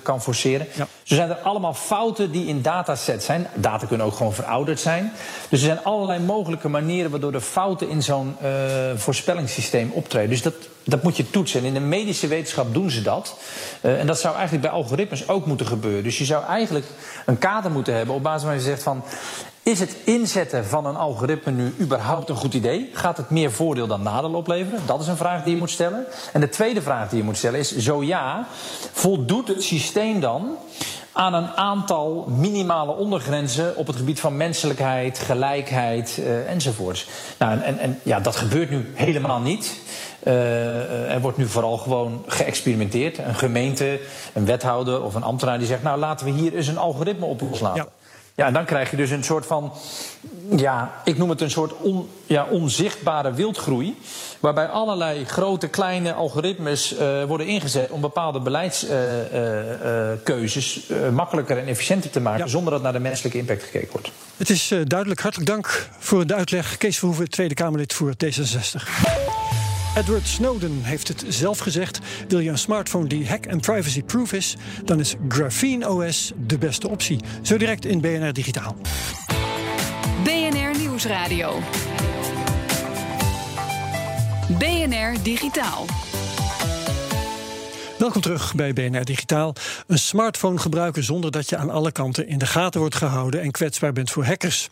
kan 0.03 0.21
forceren. 0.21 0.67
Ja. 0.75 0.87
Zo 1.03 1.15
zijn 1.15 1.29
er 1.29 1.35
allemaal 1.35 1.73
fouten 1.73 2.31
die 2.31 2.47
in 2.47 2.61
datasets 2.61 3.25
zijn. 3.25 3.47
Data 3.55 3.85
kunnen 3.85 4.05
ook 4.05 4.15
gewoon 4.15 4.33
verouderd 4.33 4.79
zijn. 4.79 5.11
Dus 5.49 5.59
er 5.59 5.65
zijn 5.65 5.83
allerlei 5.83 6.19
mogelijke 6.19 6.69
manieren 6.69 7.11
waardoor 7.11 7.31
de 7.31 7.41
fouten 7.41 7.89
in 7.89 8.03
zo'n 8.03 8.35
voorspellingssysteem 8.95 9.91
optreden. 9.91 10.29
Dus 10.29 10.41
dat, 10.41 10.53
dat 10.83 11.03
moet 11.03 11.17
je 11.17 11.29
toetsen. 11.29 11.59
En 11.59 11.65
in 11.65 11.73
de 11.73 11.79
medische 11.79 12.27
wetenschap 12.27 12.73
doen 12.73 12.89
ze 12.89 13.01
dat. 13.01 13.37
Uh, 13.81 13.99
en 13.99 14.07
dat 14.07 14.19
zou 14.19 14.33
eigenlijk 14.33 14.63
bij 14.63 14.73
algoritmes 14.73 15.27
ook 15.27 15.45
moeten 15.45 15.65
gebeuren. 15.65 16.03
Dus 16.03 16.17
je 16.17 16.25
zou 16.25 16.45
eigenlijk 16.45 16.85
een 17.25 17.37
kader 17.37 17.71
moeten 17.71 17.95
hebben 17.95 18.15
op 18.15 18.23
basis 18.23 18.43
waarvan 18.43 18.63
je 18.63 18.69
zegt 18.69 18.83
van. 18.83 19.03
Is 19.63 19.79
het 19.79 19.95
inzetten 20.03 20.65
van 20.65 20.85
een 20.85 20.95
algoritme 20.95 21.51
nu 21.51 21.73
überhaupt 21.79 22.29
een 22.29 22.35
goed 22.35 22.53
idee? 22.53 22.89
Gaat 22.93 23.17
het 23.17 23.29
meer 23.29 23.51
voordeel 23.51 23.87
dan 23.87 24.01
nadeel 24.01 24.33
opleveren? 24.33 24.79
Dat 24.85 25.01
is 25.01 25.07
een 25.07 25.17
vraag 25.17 25.43
die 25.43 25.53
je 25.53 25.59
moet 25.59 25.69
stellen. 25.69 26.05
En 26.33 26.41
de 26.41 26.49
tweede 26.49 26.81
vraag 26.81 27.09
die 27.09 27.17
je 27.17 27.23
moet 27.23 27.37
stellen 27.37 27.59
is: 27.59 27.77
zo 27.77 28.03
ja, 28.03 28.47
voldoet 28.91 29.47
het 29.47 29.63
systeem 29.63 30.19
dan 30.19 30.55
aan 31.11 31.33
een 31.33 31.47
aantal 31.47 32.25
minimale 32.37 32.91
ondergrenzen 32.91 33.75
op 33.75 33.87
het 33.87 33.95
gebied 33.95 34.19
van 34.19 34.37
menselijkheid, 34.37 35.19
gelijkheid 35.19 36.17
uh, 36.19 36.49
enzovoorts. 36.49 37.07
Nou, 37.37 37.61
en, 37.61 37.79
en 37.79 37.99
ja, 38.03 38.19
dat 38.19 38.35
gebeurt 38.35 38.69
nu 38.69 38.91
helemaal 38.93 39.39
niet. 39.39 39.79
Uh, 40.23 41.13
er 41.13 41.21
wordt 41.21 41.37
nu 41.37 41.47
vooral 41.47 41.77
gewoon 41.77 42.23
geëxperimenteerd. 42.27 43.17
Een 43.17 43.35
gemeente, 43.35 43.99
een 44.33 44.45
wethouder 44.45 45.03
of 45.03 45.15
een 45.15 45.23
ambtenaar 45.23 45.57
die 45.57 45.67
zegt: 45.67 45.83
Nou, 45.83 45.99
laten 45.99 46.25
we 46.25 46.31
hier 46.31 46.55
eens 46.55 46.67
een 46.67 46.77
algoritme 46.77 47.25
op. 47.25 47.41
Ja, 48.35 48.45
en 48.45 48.53
dan 48.53 48.65
krijg 48.65 48.91
je 48.91 48.97
dus 48.97 49.09
een 49.09 49.23
soort 49.23 49.45
van, 49.45 49.73
ja, 50.55 51.01
ik 51.03 51.17
noem 51.17 51.29
het 51.29 51.41
een 51.41 51.51
soort 51.51 51.73
on, 51.81 52.09
ja, 52.25 52.45
onzichtbare 52.49 53.33
wildgroei. 53.33 53.97
Waarbij 54.39 54.67
allerlei 54.67 55.25
grote, 55.25 55.67
kleine 55.67 56.13
algoritmes 56.13 56.93
uh, 56.93 57.23
worden 57.23 57.47
ingezet 57.47 57.89
om 57.89 58.01
bepaalde 58.01 58.39
beleidskeuzes 58.39 60.89
uh, 60.89 61.01
uh, 61.01 61.09
makkelijker 61.09 61.57
en 61.57 61.67
efficiënter 61.67 62.09
te 62.09 62.19
maken. 62.19 62.45
Ja. 62.45 62.51
Zonder 62.51 62.73
dat 62.73 62.81
naar 62.81 62.93
de 62.93 62.99
menselijke 62.99 63.37
impact 63.37 63.63
gekeken 63.63 63.91
wordt. 63.91 64.11
Het 64.37 64.49
is 64.49 64.73
duidelijk. 64.83 65.21
Hartelijk 65.21 65.49
dank 65.49 65.89
voor 65.99 66.27
de 66.27 66.33
uitleg. 66.33 66.77
Kees 66.77 66.97
Verhoeven, 66.97 67.29
Tweede 67.29 67.53
Kamerlid 67.53 67.93
voor 67.93 68.13
D66. 68.25 69.42
Edward 69.95 70.27
Snowden 70.27 70.83
heeft 70.83 71.07
het 71.07 71.25
zelf 71.27 71.59
gezegd. 71.59 71.99
Wil 72.27 72.39
je 72.39 72.49
een 72.49 72.57
smartphone 72.57 73.07
die 73.07 73.27
hack- 73.27 73.45
en 73.45 73.59
privacy-proof 73.59 74.33
is, 74.33 74.55
dan 74.85 74.99
is 74.99 75.15
Graphene 75.27 75.89
OS 75.89 76.31
de 76.47 76.57
beste 76.57 76.89
optie. 76.89 77.19
Zo 77.41 77.57
direct 77.57 77.85
in 77.85 78.01
BNR 78.01 78.33
Digitaal. 78.33 78.75
BNR 80.23 80.77
Nieuwsradio. 80.79 81.59
BNR 84.47 85.23
Digitaal. 85.23 85.85
Welkom 87.97 88.21
terug 88.21 88.55
bij 88.55 88.73
BNR 88.73 89.05
Digitaal. 89.05 89.55
Een 89.87 89.97
smartphone 89.97 90.57
gebruiken 90.57 91.03
zonder 91.03 91.31
dat 91.31 91.49
je 91.49 91.57
aan 91.57 91.69
alle 91.69 91.91
kanten 91.91 92.27
in 92.27 92.37
de 92.37 92.45
gaten 92.45 92.79
wordt 92.79 92.95
gehouden 92.95 93.41
en 93.41 93.51
kwetsbaar 93.51 93.93
bent 93.93 94.11
voor 94.11 94.25
hackers. 94.25 94.69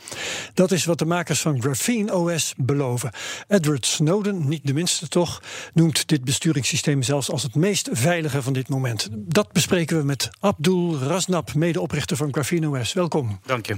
Dat 0.53 0.71
is 0.71 0.85
wat 0.85 0.99
de 0.99 1.05
makers 1.05 1.41
van 1.41 1.61
Graphene 1.61 2.15
OS 2.15 2.53
beloven. 2.57 3.11
Edward 3.47 3.85
Snowden, 3.85 4.47
niet 4.47 4.67
de 4.67 4.73
minste 4.73 5.07
toch, 5.07 5.41
noemt 5.73 6.07
dit 6.07 6.23
besturingssysteem 6.23 7.03
zelfs 7.03 7.31
als 7.31 7.43
het 7.43 7.55
meest 7.55 7.89
veilige 7.91 8.41
van 8.41 8.53
dit 8.53 8.69
moment. 8.69 9.07
Dat 9.11 9.51
bespreken 9.51 9.97
we 9.97 10.03
met 10.03 10.29
Abdul 10.39 10.97
Rasnap, 10.97 11.53
medeoprichter 11.53 12.17
van 12.17 12.33
Graphene 12.33 12.79
OS. 12.79 12.93
Welkom. 12.93 13.39
Dank 13.45 13.65
je. 13.65 13.75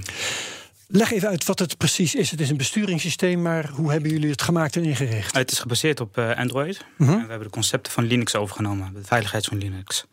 Leg 0.96 1.12
even 1.12 1.28
uit 1.28 1.44
wat 1.44 1.58
het 1.58 1.76
precies 1.76 2.14
is. 2.14 2.30
Het 2.30 2.40
is 2.40 2.50
een 2.50 2.56
besturingssysteem, 2.56 3.42
maar 3.42 3.68
hoe 3.68 3.90
hebben 3.90 4.10
jullie 4.10 4.30
het 4.30 4.42
gemaakt 4.42 4.76
en 4.76 4.84
ingericht? 4.84 5.36
Het 5.36 5.52
is 5.52 5.58
gebaseerd 5.58 6.00
op 6.00 6.18
uh, 6.18 6.36
Android. 6.36 6.84
-hmm. 6.96 7.08
en 7.08 7.14
we 7.14 7.18
hebben 7.18 7.42
de 7.42 7.50
concepten 7.50 7.92
van 7.92 8.04
Linux 8.04 8.34
overgenomen, 8.34 8.94
de 8.94 9.04
veiligheid 9.04 9.44
van 9.44 9.58
Linux. 9.58 10.06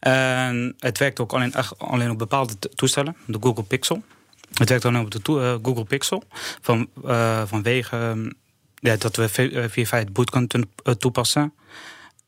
En 0.00 0.74
het 0.78 0.98
werkt 0.98 1.20
ook 1.20 1.32
alleen, 1.32 1.54
alleen 1.76 2.10
op 2.10 2.18
bepaalde 2.18 2.58
toestellen, 2.74 3.16
de 3.26 3.38
Google 3.40 3.62
Pixel. 3.62 4.02
Het 4.54 4.68
werkt 4.68 4.84
alleen 4.84 5.00
op 5.00 5.10
de 5.10 5.20
uh, 5.32 5.54
Google 5.62 5.84
Pixel 5.84 6.22
van, 6.60 6.88
uh, 7.04 7.42
vanwege 7.46 8.32
ja, 8.74 8.96
dat 8.96 9.16
we 9.16 9.28
via 9.68 9.84
feit 9.84 10.12
boot 10.12 10.30
kunnen 10.30 10.70
toepassen. 10.98 11.52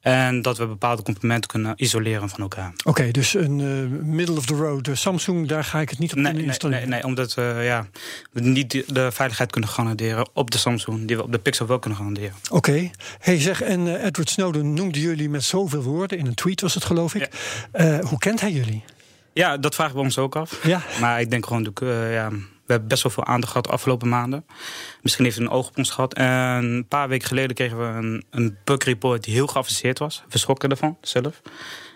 En 0.05 0.43
dat 0.43 0.59
we 0.59 0.67
bepaalde 0.67 1.03
componenten 1.03 1.51
kunnen 1.51 1.73
isoleren 1.77 2.29
van 2.29 2.41
elkaar. 2.41 2.73
Oké, 2.77 2.89
okay, 2.89 3.11
dus 3.11 3.35
een 3.35 3.59
uh, 3.59 4.01
middle 4.03 4.37
of 4.37 4.47
the 4.47 4.55
road 4.55 4.89
uh, 4.89 4.95
Samsung, 4.95 5.49
daar 5.49 5.65
ga 5.65 5.81
ik 5.81 5.91
het 5.91 5.99
niet 5.99 6.11
op 6.11 6.17
nee, 6.17 6.27
kunnen 6.27 6.45
installeren. 6.45 6.89
Nee, 6.89 6.99
nee, 6.99 7.09
omdat 7.09 7.35
we 7.35 7.53
uh, 7.57 7.65
ja, 7.65 7.87
niet 8.33 8.95
de 8.95 9.13
veiligheid 9.13 9.51
kunnen 9.51 9.71
garanderen 9.71 10.29
op 10.33 10.51
de 10.51 10.59
Samsung, 10.59 11.07
die 11.07 11.17
we 11.17 11.23
op 11.23 11.33
de 11.33 11.39
Pixel 11.39 11.67
wel 11.67 11.79
kunnen 11.79 11.99
garanderen. 11.99 12.33
Oké. 12.45 12.71
Okay. 12.71 12.91
Hey, 13.19 13.41
zeg, 13.41 13.63
en 13.63 14.05
Edward 14.05 14.31
Snowden 14.31 14.75
noemde 14.75 15.01
jullie 15.01 15.29
met 15.29 15.45
zoveel 15.45 15.83
woorden, 15.83 16.19
in 16.19 16.27
een 16.27 16.35
tweet 16.35 16.61
was 16.61 16.75
het 16.75 16.85
geloof 16.85 17.15
ik. 17.15 17.29
Ja. 17.73 18.01
hoe 18.01 18.19
kent 18.19 18.41
hij 18.41 18.51
jullie? 18.51 18.85
Ja, 19.33 19.57
dat 19.57 19.75
vragen 19.75 19.95
we 19.95 20.01
ons 20.01 20.19
ook 20.19 20.37
af. 20.37 20.67
Ja. 20.67 20.83
Maar 21.01 21.21
ik 21.21 21.31
denk 21.31 21.47
gewoon, 21.47 21.73
ja, 22.11 22.31
we 22.67 22.73
hebben 22.73 22.89
best 22.89 23.03
wel 23.03 23.13
veel 23.13 23.25
aandacht 23.25 23.53
gehad 23.53 23.67
de 23.67 23.73
afgelopen 23.73 24.09
maanden. 24.09 24.47
Misschien 25.03 25.25
heeft 25.25 25.37
hij 25.37 25.47
een 25.47 25.53
oog 25.53 25.69
op 25.69 25.79
ons 25.79 25.91
gehad. 25.91 26.15
En 26.15 26.65
een 26.65 26.87
paar 26.89 27.09
weken 27.09 27.29
geleden 27.29 27.57
kregen 27.57 27.79
we 27.79 27.99
een, 27.99 28.25
een 28.31 28.57
bug 28.65 28.85
report 28.85 29.25
die 29.25 29.35
heel 29.35 29.47
geavanceerd 29.47 29.99
was. 29.99 30.23
We 30.29 30.39
schrokken 30.39 30.71
ervan 30.71 30.97
zelf. 31.01 31.43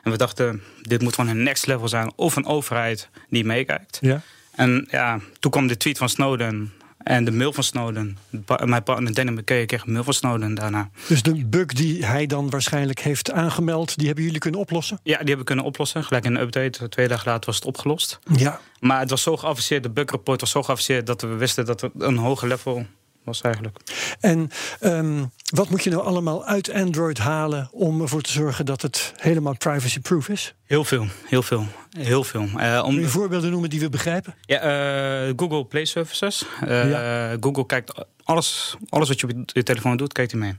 En 0.03 0.11
we 0.11 0.17
dachten, 0.17 0.63
dit 0.83 1.03
moet 1.03 1.15
gewoon 1.15 1.31
een 1.31 1.43
next 1.43 1.67
level 1.67 1.89
zijn. 1.89 2.13
Of 2.17 2.37
een 2.37 2.47
overheid 2.47 3.09
die 3.29 3.45
meekijkt. 3.45 3.99
Ja. 4.01 4.21
En 4.51 4.87
ja, 4.91 5.21
toen 5.39 5.51
kwam 5.51 5.67
de 5.67 5.77
tweet 5.77 5.99
van 5.99 6.09
Snowden. 6.09 6.73
En 6.99 7.25
de 7.25 7.31
mail 7.31 7.53
van 7.53 7.65
Snowden. 7.65 8.19
Mijn 8.65 8.83
partner 8.83 9.15
Danny 9.15 9.33
McKay 9.33 9.67
kreeg 9.67 9.85
een 9.87 9.93
mail 9.93 10.05
van 10.05 10.13
Snowden 10.13 10.55
daarna. 10.55 10.91
Dus 11.09 11.23
de 11.23 11.45
bug 11.47 11.67
die 11.67 12.07
hij 12.07 12.27
dan 12.27 12.51
waarschijnlijk 12.51 13.01
heeft 13.01 13.33
aangemeld, 13.33 13.97
die 13.97 14.07
hebben 14.07 14.25
jullie 14.25 14.39
kunnen 14.39 14.61
oplossen? 14.61 15.01
Ja, 15.03 15.11
die 15.19 15.19
hebben 15.19 15.39
we 15.39 15.45
kunnen 15.45 15.65
oplossen. 15.65 16.05
Gelijk 16.05 16.25
in 16.25 16.35
een 16.35 16.43
update. 16.43 16.89
Twee 16.89 17.09
dagen 17.09 17.31
later 17.31 17.47
was 17.47 17.57
het 17.57 17.65
opgelost. 17.65 18.19
Ja. 18.37 18.61
Maar 18.81 19.01
het 19.01 19.11
was 19.11 19.23
zo 19.23 19.37
geavanceerd, 19.37 19.83
de 19.83 19.91
bugreport 19.91 20.41
was 20.41 20.51
zo 20.51 20.63
geavanceerd 20.63 21.07
dat 21.07 21.21
we 21.21 21.27
wisten 21.27 21.67
dat 21.67 21.81
het 21.81 21.93
een 21.99 22.17
hoger 22.17 22.49
level 22.49 22.87
was 23.29 23.41
eigenlijk. 23.41 23.77
En 24.21 24.51
um, 24.81 25.31
wat 25.55 25.71
moet 25.71 25.85
je 25.85 25.91
nou 25.91 26.03
allemaal 26.03 26.45
uit 26.45 26.73
Android 26.73 27.19
halen 27.19 27.69
om 27.73 28.01
ervoor 28.01 28.23
te 28.23 28.33
zorgen 28.33 28.67
dat 28.67 28.83
het 28.83 29.13
helemaal 29.17 29.57
privacy-proof 29.57 30.29
is? 30.29 30.55
Heel 30.65 30.85
veel, 30.85 31.07
heel 31.27 31.43
veel, 31.43 31.67
heel 31.99 32.25
veel. 32.25 32.43
Uh, 32.43 32.83
om... 32.85 32.93
Kun 32.93 33.03
je 33.03 33.09
voorbeelden 33.09 33.51
noemen 33.51 33.71
die 33.71 33.81
we 33.81 33.89
begrijpen? 33.89 34.35
Ja, 34.41 35.27
uh, 35.27 35.33
Google 35.37 35.65
Play 35.65 35.85
Services. 35.85 36.45
Uh, 36.65 36.91
ja. 36.91 37.37
Google 37.41 37.67
kijkt 37.67 38.05
alles, 38.25 38.77
alles 38.89 39.09
wat 39.09 39.21
je 39.21 39.27
op 39.27 39.51
je 39.53 39.63
telefoon 39.63 39.97
doet, 39.97 40.13
kijkt 40.13 40.31
hij 40.31 40.41
mee. 40.41 40.57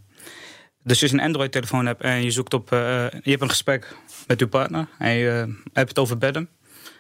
Dus 0.84 1.02
als 1.02 1.12
je 1.12 1.18
een 1.18 1.24
Android-telefoon 1.24 1.86
hebt 1.86 2.02
en 2.02 2.24
je 2.24 2.32
zoekt 2.32 2.54
op, 2.54 2.70
je 2.70 3.20
hebt 3.24 3.42
een 3.42 3.50
gesprek 3.50 3.96
met 4.28 4.40
je 4.40 4.48
partner 4.48 4.88
en 4.98 5.14
je 5.14 5.56
hebt 5.74 5.90
het 5.90 6.00
over 6.00 6.18
bedden. 6.18 6.50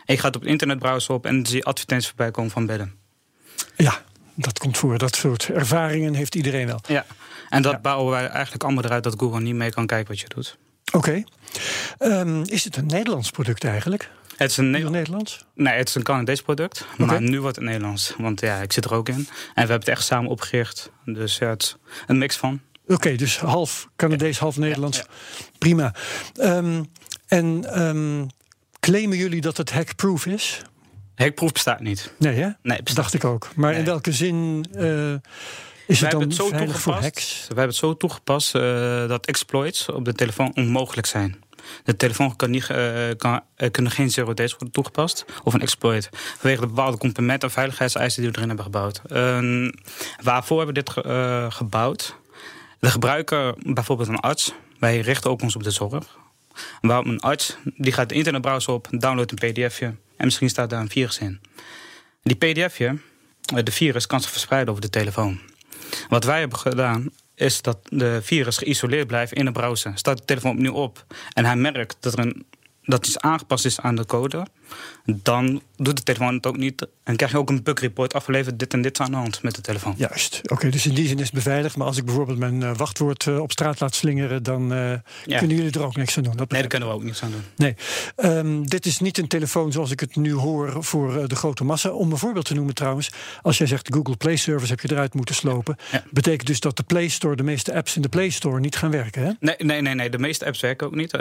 En 0.06 0.16
je 0.16 0.22
gaat 0.22 0.36
op 0.36 0.42
de 0.42 0.48
internetbrowser 0.48 1.14
op 1.14 1.26
en 1.26 1.46
zie 1.46 1.58
je 1.58 1.64
advertenties 1.64 2.08
voorbij 2.08 2.32
komen 2.32 2.52
van 2.52 2.66
bedden. 2.66 2.94
Ja, 3.76 4.02
dat 4.39 4.60
komt 4.60 4.77
voor. 4.77 4.98
Dat 4.98 5.15
soort 5.15 5.50
ervaringen 5.50 6.13
heeft 6.13 6.36
iedereen 6.36 6.67
wel. 6.67 6.81
Ja, 6.88 7.05
en 7.50 7.62
dat 7.62 7.72
ja. 7.72 7.79
bouwen 7.79 8.12
wij 8.12 8.27
eigenlijk 8.27 8.63
allemaal 8.63 8.84
eruit 8.84 9.03
dat 9.03 9.15
Google 9.17 9.41
niet 9.41 9.55
mee 9.55 9.72
kan 9.72 9.86
kijken 9.86 10.08
wat 10.08 10.19
je 10.19 10.27
doet. 10.27 10.58
Oké. 10.91 11.24
Okay. 11.98 12.19
Um, 12.19 12.43
is 12.46 12.63
het 12.63 12.75
een 12.75 12.86
Nederlands 12.86 13.29
product 13.29 13.63
eigenlijk? 13.63 14.10
Het 14.38 14.51
is 14.51 14.58
een 14.58 14.69
ne 14.69 14.89
Nederlands? 14.89 15.46
Nee, 15.53 15.74
het 15.74 15.88
is 15.88 15.96
een 15.96 16.03
Canadees 16.03 16.41
product. 16.41 16.86
Okay. 16.93 17.05
Maar 17.05 17.22
nu 17.22 17.41
wordt 17.41 17.55
het 17.55 17.65
Nederlands. 17.65 18.13
Want 18.17 18.41
ja, 18.41 18.62
ik 18.62 18.74
zit 18.74 18.86
er 18.86 18.93
ook 18.93 19.10
in. 19.10 19.15
En 19.15 19.25
we 19.53 19.60
hebben 19.60 19.79
het 19.79 19.88
echt 19.88 20.03
samen 20.03 20.29
opgericht. 20.29 20.91
Dus 21.05 21.38
ja, 21.38 21.50
het 21.50 21.62
is 21.62 21.75
een 22.08 22.17
mix 22.17 22.36
van. 22.36 22.62
Oké, 22.84 22.93
okay, 22.93 23.15
dus 23.15 23.38
half 23.38 23.89
Canadees, 23.96 24.39
half 24.39 24.58
Nederlands. 24.58 24.98
Ja, 24.98 25.05
Prima. 25.58 25.93
Um, 26.41 26.89
en 27.27 27.81
um, 27.81 28.27
claimen 28.79 29.17
jullie 29.17 29.41
dat 29.41 29.58
het 29.58 29.72
hackproof 29.72 30.25
is? 30.25 30.62
Hackproof 31.20 31.52
bestaat 31.52 31.80
niet. 31.80 32.14
Nee, 32.18 32.36
hè? 32.36 32.50
Nee, 32.62 32.80
dacht 32.94 33.14
ik 33.14 33.24
ook. 33.24 33.50
Maar 33.56 33.70
nee. 33.70 33.80
in 33.80 33.86
welke 33.86 34.12
zin 34.12 34.66
uh, 34.74 35.14
is 35.88 36.02
het 36.02 36.12
dan 36.12 36.22
het 36.22 36.36
zo 36.36 36.48
veilig 36.48 36.82
voor 36.82 36.94
hacks? 36.94 37.40
We 37.40 37.46
hebben 37.48 37.66
het 37.66 37.76
zo 37.76 37.98
toegepast 37.98 38.56
uh, 38.56 38.62
dat 39.08 39.26
exploits 39.26 39.90
op 39.90 40.06
de 40.06 40.14
telefoon 40.14 40.52
onmogelijk 40.56 41.08
zijn. 41.08 41.44
De 41.84 41.96
telefoon 41.96 42.36
kan 42.36 42.50
niet, 42.50 42.70
uh, 42.70 43.10
kan, 43.18 43.42
kunnen 43.72 43.92
geen 43.92 44.10
zero 44.10 44.34
days 44.34 44.52
worden 44.52 44.72
toegepast. 44.72 45.26
Of 45.44 45.54
een 45.54 45.62
exploit. 45.62 46.10
Vanwege 46.12 46.62
de 46.62 46.68
bepaalde 46.68 46.98
componenten 46.98 47.48
en 47.48 47.54
veiligheidseisen 47.54 48.22
die 48.22 48.32
we 48.32 48.38
erin 48.38 48.48
hebben 48.48 48.66
gebouwd. 48.66 49.02
Uh, 49.08 49.72
waarvoor 50.24 50.58
hebben 50.58 50.76
we 50.76 50.82
dit 50.84 50.90
ge, 50.90 51.48
gebouwd? 51.50 52.16
De 52.80 52.90
gebruiker, 52.90 53.56
bijvoorbeeld 53.58 54.10
een 54.10 54.20
arts, 54.20 54.54
wij 54.80 55.00
richten 55.00 55.30
ook 55.30 55.42
ons 55.42 55.56
op 55.56 55.64
de 55.64 55.72
zorg. 55.72 56.18
Waarom 56.82 57.10
een 57.10 57.20
arts, 57.20 57.58
die 57.76 57.92
gaat 57.92 58.10
de 58.10 58.16
internetbrowser 58.16 58.74
op, 58.74 58.88
downloadt 58.92 59.32
een 59.32 59.52
pdfje 59.52 59.96
en 60.20 60.26
misschien 60.26 60.50
staat 60.50 60.70
daar 60.70 60.82
een 60.82 60.90
virus 60.90 61.18
in. 61.18 61.40
Die 62.24 62.36
pdfje, 62.36 62.98
eh, 63.56 63.64
de 63.64 63.72
virus, 63.72 64.08
kan 64.08 64.22
zich 64.22 64.32
verspreiden 64.32 64.70
over 64.70 64.82
de 64.82 64.90
telefoon. 64.90 65.40
Wat 66.10 66.24
wij 66.24 66.40
hebben 66.40 66.60
gedaan, 66.60 67.10
is 67.36 67.62
dat 67.62 67.78
de 67.84 68.20
virus 68.24 68.58
geïsoleerd 68.58 69.08
blijft 69.08 69.34
in 69.34 69.46
de 69.46 69.52
browser. 69.52 69.92
Staat 69.96 70.18
de 70.18 70.26
telefoon 70.26 70.52
opnieuw 70.52 70.74
op 70.74 71.06
en 71.34 71.46
hij 71.46 71.56
merkt 71.56 71.98
dat 72.00 72.14
er 72.14 72.20
een 72.20 72.46
dat 72.84 73.08
iets 73.08 73.20
aangepast 73.20 73.66
is 73.66 73.80
aan 73.80 73.96
de 73.96 74.06
code, 74.06 74.46
dan 75.06 75.62
doet 75.76 75.98
de 75.98 76.04
telefoon 76.04 76.34
het 76.34 76.48
ook 76.48 76.58
niet. 76.58 76.88
En 77.04 77.16
krijg 77.16 77.32
je 77.32 77.38
ook 77.38 77.50
een 77.50 77.64
bug 77.64 77.80
report 77.80 78.14
afgeleverd. 78.14 78.60
Dit 78.60 78.74
en 78.74 78.82
dit 78.82 79.00
aan 79.00 79.12
de 79.12 79.18
hand 79.18 79.44
met 79.44 79.56
de 79.56 79.62
telefoon. 79.62 79.94
Juist. 79.98 80.42
Oké, 80.52 80.70
dus 80.70 80.86
in 80.86 80.94
die 80.94 81.08
zin 81.08 81.18
is 81.18 81.26
het 81.26 81.34
beveiligd. 81.34 81.78
Maar 81.78 81.88
als 81.88 81.98
ik 81.98 82.06
bijvoorbeeld 82.06 82.38
mijn 82.38 82.62
uh, 82.62 82.76
wachtwoord 82.76 83.26
uh, 83.26 83.40
op 83.40 83.52
straat 83.52 83.80
laat 83.80 83.96
slingeren, 83.96 84.44
dan 84.44 84.74
uh, 84.74 84.92
ja. 85.26 85.38
kunnen 85.38 85.58
jullie 85.58 85.72
er 85.72 85.84
ook 85.84 85.96
niks 85.96 86.18
aan 86.18 86.24
doen. 86.24 86.36
Dat 86.36 86.52
nee, 86.52 86.60
daar 86.60 86.70
kunnen 86.70 86.90
we 86.90 86.94
ook 86.94 87.04
niks 87.04 87.24
aan 87.24 87.32
doen. 87.32 87.44
Nee. 87.56 87.76
Um, 88.16 88.70
dit 88.70 88.86
is 88.86 89.00
niet 89.00 89.18
een 89.18 89.28
telefoon 89.28 89.72
zoals 89.72 89.92
ik 89.92 90.00
het 90.00 90.16
nu 90.16 90.34
hoor 90.34 90.84
voor 90.84 91.28
de 91.28 91.36
grote 91.36 91.64
massa. 91.64 91.90
Om 91.90 92.12
een 92.12 92.18
voorbeeld 92.18 92.46
te 92.46 92.54
noemen 92.54 92.76
trouwens. 92.76 93.10
Als 93.42 93.58
jij 93.58 93.68
zegt 93.68 93.94
Google 93.94 94.16
Play 94.16 94.36
Service 94.36 94.72
heb 94.72 94.80
je 94.80 94.92
eruit 94.92 95.14
moeten 95.14 95.36
slopen. 95.36 95.76
Ja. 95.92 96.04
Betekent 96.12 96.48
dus 96.48 96.60
dat 96.60 96.78
de 96.78 96.84
Play 96.84 97.08
Store, 97.08 97.36
de 97.36 97.44
meeste 97.44 97.74
apps 97.74 97.96
in 97.96 98.02
de 98.02 98.10
Play 98.10 98.30
Store 98.30 98.60
niet 98.60 98.76
gaan 98.76 98.92
werken. 98.92 99.24
Hè? 99.24 99.32
Nee, 99.40 99.56
nee, 99.58 99.82
nee, 99.82 99.96
nee. 99.96 100.10
De 100.10 100.20
meeste 100.20 100.46
apps 100.46 100.60
werken 100.60 100.88
ook 100.88 100.96
niet. 100.96 101.12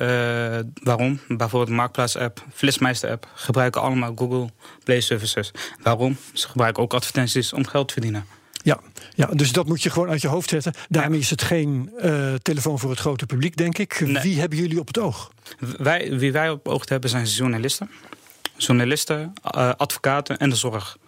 waarom? 0.83 1.21
Bijvoorbeeld 1.29 1.67
de 1.67 1.77
Marktplaats 1.77 2.17
app, 2.17 2.45
Flitsmeister 2.55 3.11
app 3.11 3.29
gebruiken 3.39 3.81
allemaal 3.81 4.13
Google 4.17 4.49
Play 4.85 5.01
Services. 5.01 5.51
Waarom? 5.83 6.17
Ze 6.33 6.49
gebruiken 6.49 6.83
ook 6.83 6.95
advertenties 6.95 7.53
om 7.53 7.67
geld 7.67 7.87
te 7.87 7.93
verdienen. 7.93 8.27
Ja, 8.63 8.81
ja, 9.15 9.27
dus 9.27 9.53
dat 9.53 9.67
moet 9.67 9.83
je 9.83 9.91
gewoon 9.91 10.09
uit 10.09 10.21
je 10.21 10.29
hoofd 10.29 10.49
zetten. 10.49 10.73
Daarmee 10.89 11.19
is 11.19 11.31
het 11.31 11.43
geen 11.43 11.91
uh, 12.03 12.35
telefoon 12.35 12.79
voor 12.79 12.91
het 12.91 12.99
grote 12.99 13.27
publiek, 13.27 13.57
denk 13.57 13.79
ik. 13.79 14.01
Nee. 14.01 14.23
Wie 14.23 14.41
hebben 14.41 14.59
jullie 14.59 14.81
op 14.81 14.87
het 14.87 14.99
oog? 14.99 15.33
Wij, 15.59 16.19
wie 16.19 16.33
wij 16.33 16.51
op 16.51 16.65
het 16.65 16.75
oog 16.75 16.89
hebben 16.89 17.11
zijn 17.11 17.25
journalisten. 17.25 17.91
Journalisten, 18.57 19.33
uh, 19.57 19.71
advocaten 19.77 20.39
en 20.39 20.51
de 20.51 20.57
zorg. 20.57 20.99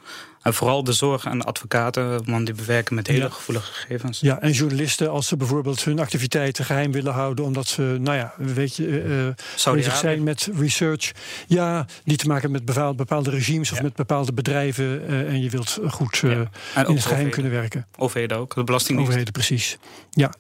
En 0.42 0.54
vooral 0.54 0.84
de 0.84 0.92
zorg 0.92 1.24
en 1.24 1.38
de 1.38 1.44
advocaten, 1.44 2.30
want 2.30 2.46
die 2.46 2.54
bewerken 2.54 2.94
met 2.94 3.06
hele 3.06 3.30
gevoelige 3.30 3.72
gegevens. 3.72 4.20
Ja, 4.20 4.40
en 4.40 4.50
journalisten, 4.50 5.10
als 5.10 5.26
ze 5.26 5.36
bijvoorbeeld 5.36 5.84
hun 5.84 5.98
activiteiten 5.98 6.64
geheim 6.64 6.92
willen 6.92 7.12
houden, 7.12 7.44
omdat 7.44 7.66
ze, 7.66 7.82
nou 8.00 8.16
ja, 8.16 8.34
weet 8.36 8.76
je, 8.76 8.86
uh, 9.66 9.72
bezig 9.74 9.96
zijn 9.96 10.22
met 10.22 10.48
research. 10.56 11.12
Ja, 11.46 11.86
die 12.04 12.16
te 12.16 12.26
maken 12.26 12.50
met 12.50 12.64
bepaalde, 12.64 13.30
regimes 13.30 13.72
of 13.72 13.82
met 13.82 13.94
bepaalde 13.94 14.32
bedrijven. 14.32 14.84
Uh, 14.84 15.28
en 15.28 15.42
je 15.42 15.50
wilt 15.50 15.78
goed 15.88 16.22
uh, 16.22 16.32
ja. 16.74 16.86
in 16.86 16.94
het 16.94 17.04
geheim 17.04 17.30
kunnen 17.30 17.52
werken. 17.52 17.86
Overheden 17.96 18.36
ook, 18.36 18.54
de 18.54 18.64
belastingdienst. 18.64 19.10
Overheden, 19.10 19.32
precies. 19.32 19.78
Ja. 20.10 20.32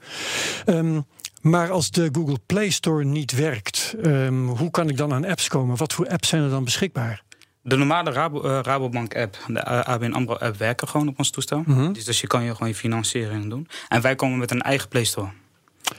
Um, 0.66 1.04
maar 1.40 1.70
als 1.70 1.90
de 1.90 2.08
Google 2.12 2.38
Play 2.46 2.70
Store 2.70 3.04
niet 3.04 3.32
werkt, 3.32 3.94
um, 4.04 4.48
hoe 4.48 4.70
kan 4.70 4.88
ik 4.88 4.96
dan 4.96 5.12
aan 5.12 5.24
apps 5.24 5.48
komen? 5.48 5.76
Wat 5.76 5.92
voor 5.92 6.08
apps 6.08 6.28
zijn 6.28 6.42
er 6.42 6.50
dan 6.50 6.64
beschikbaar? 6.64 7.22
De 7.70 7.76
normale 7.76 8.10
Rabo, 8.10 8.44
uh, 8.44 8.58
Rabobank-app, 8.62 9.36
de 9.46 9.64
ABN 9.64 10.12
AMRO-app, 10.12 10.56
werken 10.56 10.88
gewoon 10.88 11.08
op 11.08 11.18
ons 11.18 11.30
toestel. 11.30 11.62
Mm 11.66 11.74
-hmm. 11.74 11.92
dus, 11.92 12.04
dus 12.04 12.20
je 12.20 12.26
kan 12.26 12.42
je 12.42 12.52
gewoon 12.52 12.68
je 12.68 12.74
financiering 12.74 13.50
doen. 13.50 13.68
En 13.88 14.00
wij 14.00 14.14
komen 14.14 14.38
met 14.38 14.50
een 14.50 14.62
eigen 14.62 14.88
Play 14.88 15.04
Store. 15.04 15.28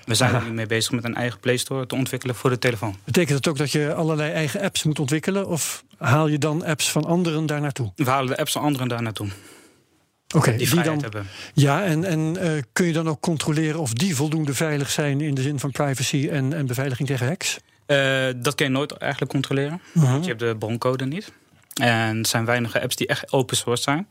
We 0.06 0.16
zijn 0.16 0.36
er 0.36 0.44
nu 0.44 0.52
mee 0.52 0.66
bezig 0.66 0.92
met 0.92 1.04
een 1.04 1.16
eigen 1.16 1.40
Play 1.40 1.58
Store 1.58 1.86
te 1.86 1.96
ontwikkelen 1.96 2.36
voor 2.36 2.50
de 2.50 2.60
telefoon. 2.60 2.96
Betekent 3.04 3.44
dat 3.44 3.54
ook 3.54 3.58
dat 3.58 3.72
je 3.72 3.94
allerlei 3.94 4.32
eigen 4.32 4.62
apps 4.62 4.84
moet 4.84 5.00
ontwikkelen? 5.00 5.48
Of 5.48 5.84
haal 5.98 6.28
je 6.28 6.38
dan 6.38 6.66
apps 6.66 6.92
van 6.92 7.06
anderen 7.06 7.46
daar 7.46 7.62
naartoe? 7.62 7.92
We 7.96 8.10
halen 8.10 8.30
de 8.30 8.38
apps 8.38 8.52
van 8.52 8.62
anderen 8.62 8.88
daar 8.88 9.02
naartoe. 9.02 9.28
Oké, 9.28 10.38
okay, 10.38 10.58
die, 10.58 10.70
die 10.70 10.84
dan 10.84 11.02
hebben. 11.02 11.28
Ja, 11.54 11.84
en, 11.84 12.04
en 12.04 12.20
uh, 12.20 12.62
kun 12.74 12.86
je 12.86 12.94
dan 12.94 13.10
ook 13.10 13.20
controleren 13.20 13.80
of 13.80 13.94
die 13.94 14.16
voldoende 14.16 14.54
veilig 14.54 14.90
zijn 14.90 15.22
in 15.22 15.34
de 15.34 15.42
zin 15.42 15.60
van 15.60 15.72
privacy 15.72 16.28
en, 16.32 16.54
en 16.54 16.66
beveiliging 16.66 17.08
tegen 17.08 17.28
hacks? 17.28 17.60
Uh, 17.88 17.98
dat 18.36 18.56
kun 18.56 18.66
je 18.66 18.72
nooit 18.72 18.92
eigenlijk 18.92 19.32
controleren. 19.32 19.82
Uh 19.94 20.04
-huh. 20.04 20.12
Want 20.12 20.24
je 20.24 20.30
hebt 20.30 20.42
de 20.42 20.56
broncode 20.58 21.06
niet. 21.06 21.32
En 21.74 22.20
er 22.20 22.28
zijn 22.28 22.46
weinige 22.46 22.82
apps 22.82 22.96
die 22.96 23.08
echt 23.08 23.32
open 23.32 23.58
source 23.58 23.84
zijn. 23.84 24.08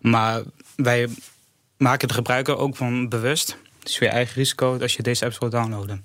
Maar 0.00 0.42
wij 0.76 1.08
maken 1.76 2.08
de 2.08 2.14
gebruiker 2.14 2.56
ook 2.56 2.76
van 2.76 3.08
bewust. 3.08 3.56
Het 3.78 3.88
is 3.88 3.98
weer 3.98 4.08
eigen 4.08 4.34
risico 4.34 4.78
als 4.80 4.94
je 4.94 5.02
deze 5.02 5.24
apps 5.24 5.38
wil 5.38 5.50
downloaden. 5.50 6.04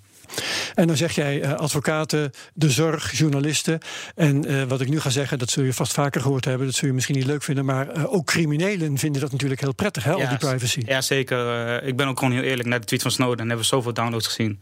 En 0.75 0.87
dan 0.87 0.97
zeg 0.97 1.11
jij 1.11 1.43
uh, 1.43 1.53
advocaten, 1.53 2.31
de 2.53 2.69
zorg, 2.69 3.17
journalisten. 3.17 3.79
En 4.15 4.51
uh, 4.51 4.63
wat 4.63 4.81
ik 4.81 4.89
nu 4.89 4.99
ga 4.99 5.09
zeggen, 5.09 5.39
dat 5.39 5.49
zul 5.49 5.63
je 5.63 5.73
vast 5.73 5.93
vaker 5.93 6.21
gehoord 6.21 6.45
hebben. 6.45 6.67
Dat 6.67 6.75
zul 6.75 6.87
je 6.87 6.93
misschien 6.93 7.15
niet 7.15 7.25
leuk 7.25 7.43
vinden. 7.43 7.65
Maar 7.65 7.97
uh, 7.97 8.13
ook 8.13 8.25
criminelen 8.25 8.97
vinden 8.97 9.21
dat 9.21 9.31
natuurlijk 9.31 9.61
heel 9.61 9.73
prettig, 9.73 10.03
hè, 10.03 10.11
ja, 10.11 10.23
al 10.23 10.29
die 10.29 10.37
privacy. 10.37 10.81
Ja, 10.85 11.01
zeker. 11.01 11.83
ik 11.83 11.95
ben 11.95 12.07
ook 12.07 12.19
gewoon 12.19 12.33
heel 12.33 12.43
eerlijk. 12.43 12.69
Naar 12.69 12.79
de 12.79 12.85
tweet 12.85 13.01
van 13.01 13.11
Snowden 13.11 13.37
hebben 13.37 13.57
we 13.57 13.63
zoveel 13.63 13.93
downloads 13.93 14.27
gezien. 14.27 14.61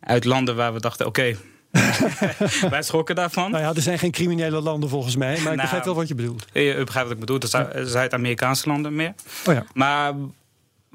Uit 0.00 0.24
landen 0.24 0.56
waar 0.56 0.72
we 0.72 0.80
dachten, 0.80 1.06
oké, 1.06 1.20
okay, 1.20 1.36
Wij 2.70 2.82
schrokken 2.82 3.14
daarvan. 3.14 3.50
Nou 3.50 3.62
ja, 3.62 3.74
er 3.74 3.82
zijn 3.82 3.98
geen 3.98 4.10
criminele 4.10 4.60
landen 4.60 4.88
volgens 4.88 5.16
mij, 5.16 5.28
maar 5.28 5.38
ik 5.38 5.44
nou, 5.44 5.56
begrijp 5.56 5.84
wel 5.84 5.94
wat 5.94 6.08
je 6.08 6.14
bedoelt. 6.14 6.46
Je 6.52 6.82
begrijpt 6.84 7.08
wat 7.08 7.10
ik 7.10 7.20
bedoel. 7.20 7.38
Dat 7.38 7.50
zijn 7.50 7.86
Zuid-Amerikaanse 7.86 8.68
landen 8.68 8.94
meer. 8.94 9.14
Oh 9.46 9.54
ja. 9.54 9.64
Maar 9.72 10.14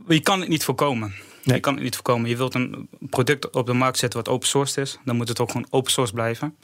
je 0.08 0.20
kan 0.20 0.40
het 0.40 0.50
niet 0.50 0.64
voorkomen. 0.64 1.14
Nee. 1.44 1.56
Je 1.56 1.62
kan 1.62 1.74
het 1.74 1.84
niet 1.84 1.96
voorkomen. 1.96 2.30
Je 2.30 2.38
wilt 2.38 2.54
een 2.54 2.90
product 3.10 3.50
op 3.50 3.66
de 3.66 3.74
markt 3.74 3.98
zetten 3.98 4.20
wat 4.20 4.30
open 4.30 4.48
source 4.48 4.82
is, 4.82 4.98
dan 5.06 5.16
moet 5.16 5.28
het 5.28 5.40
ook 5.40 5.52
gewoon 5.52 5.68
open 5.70 5.92
source 5.92 6.14
blijven. 6.14 6.56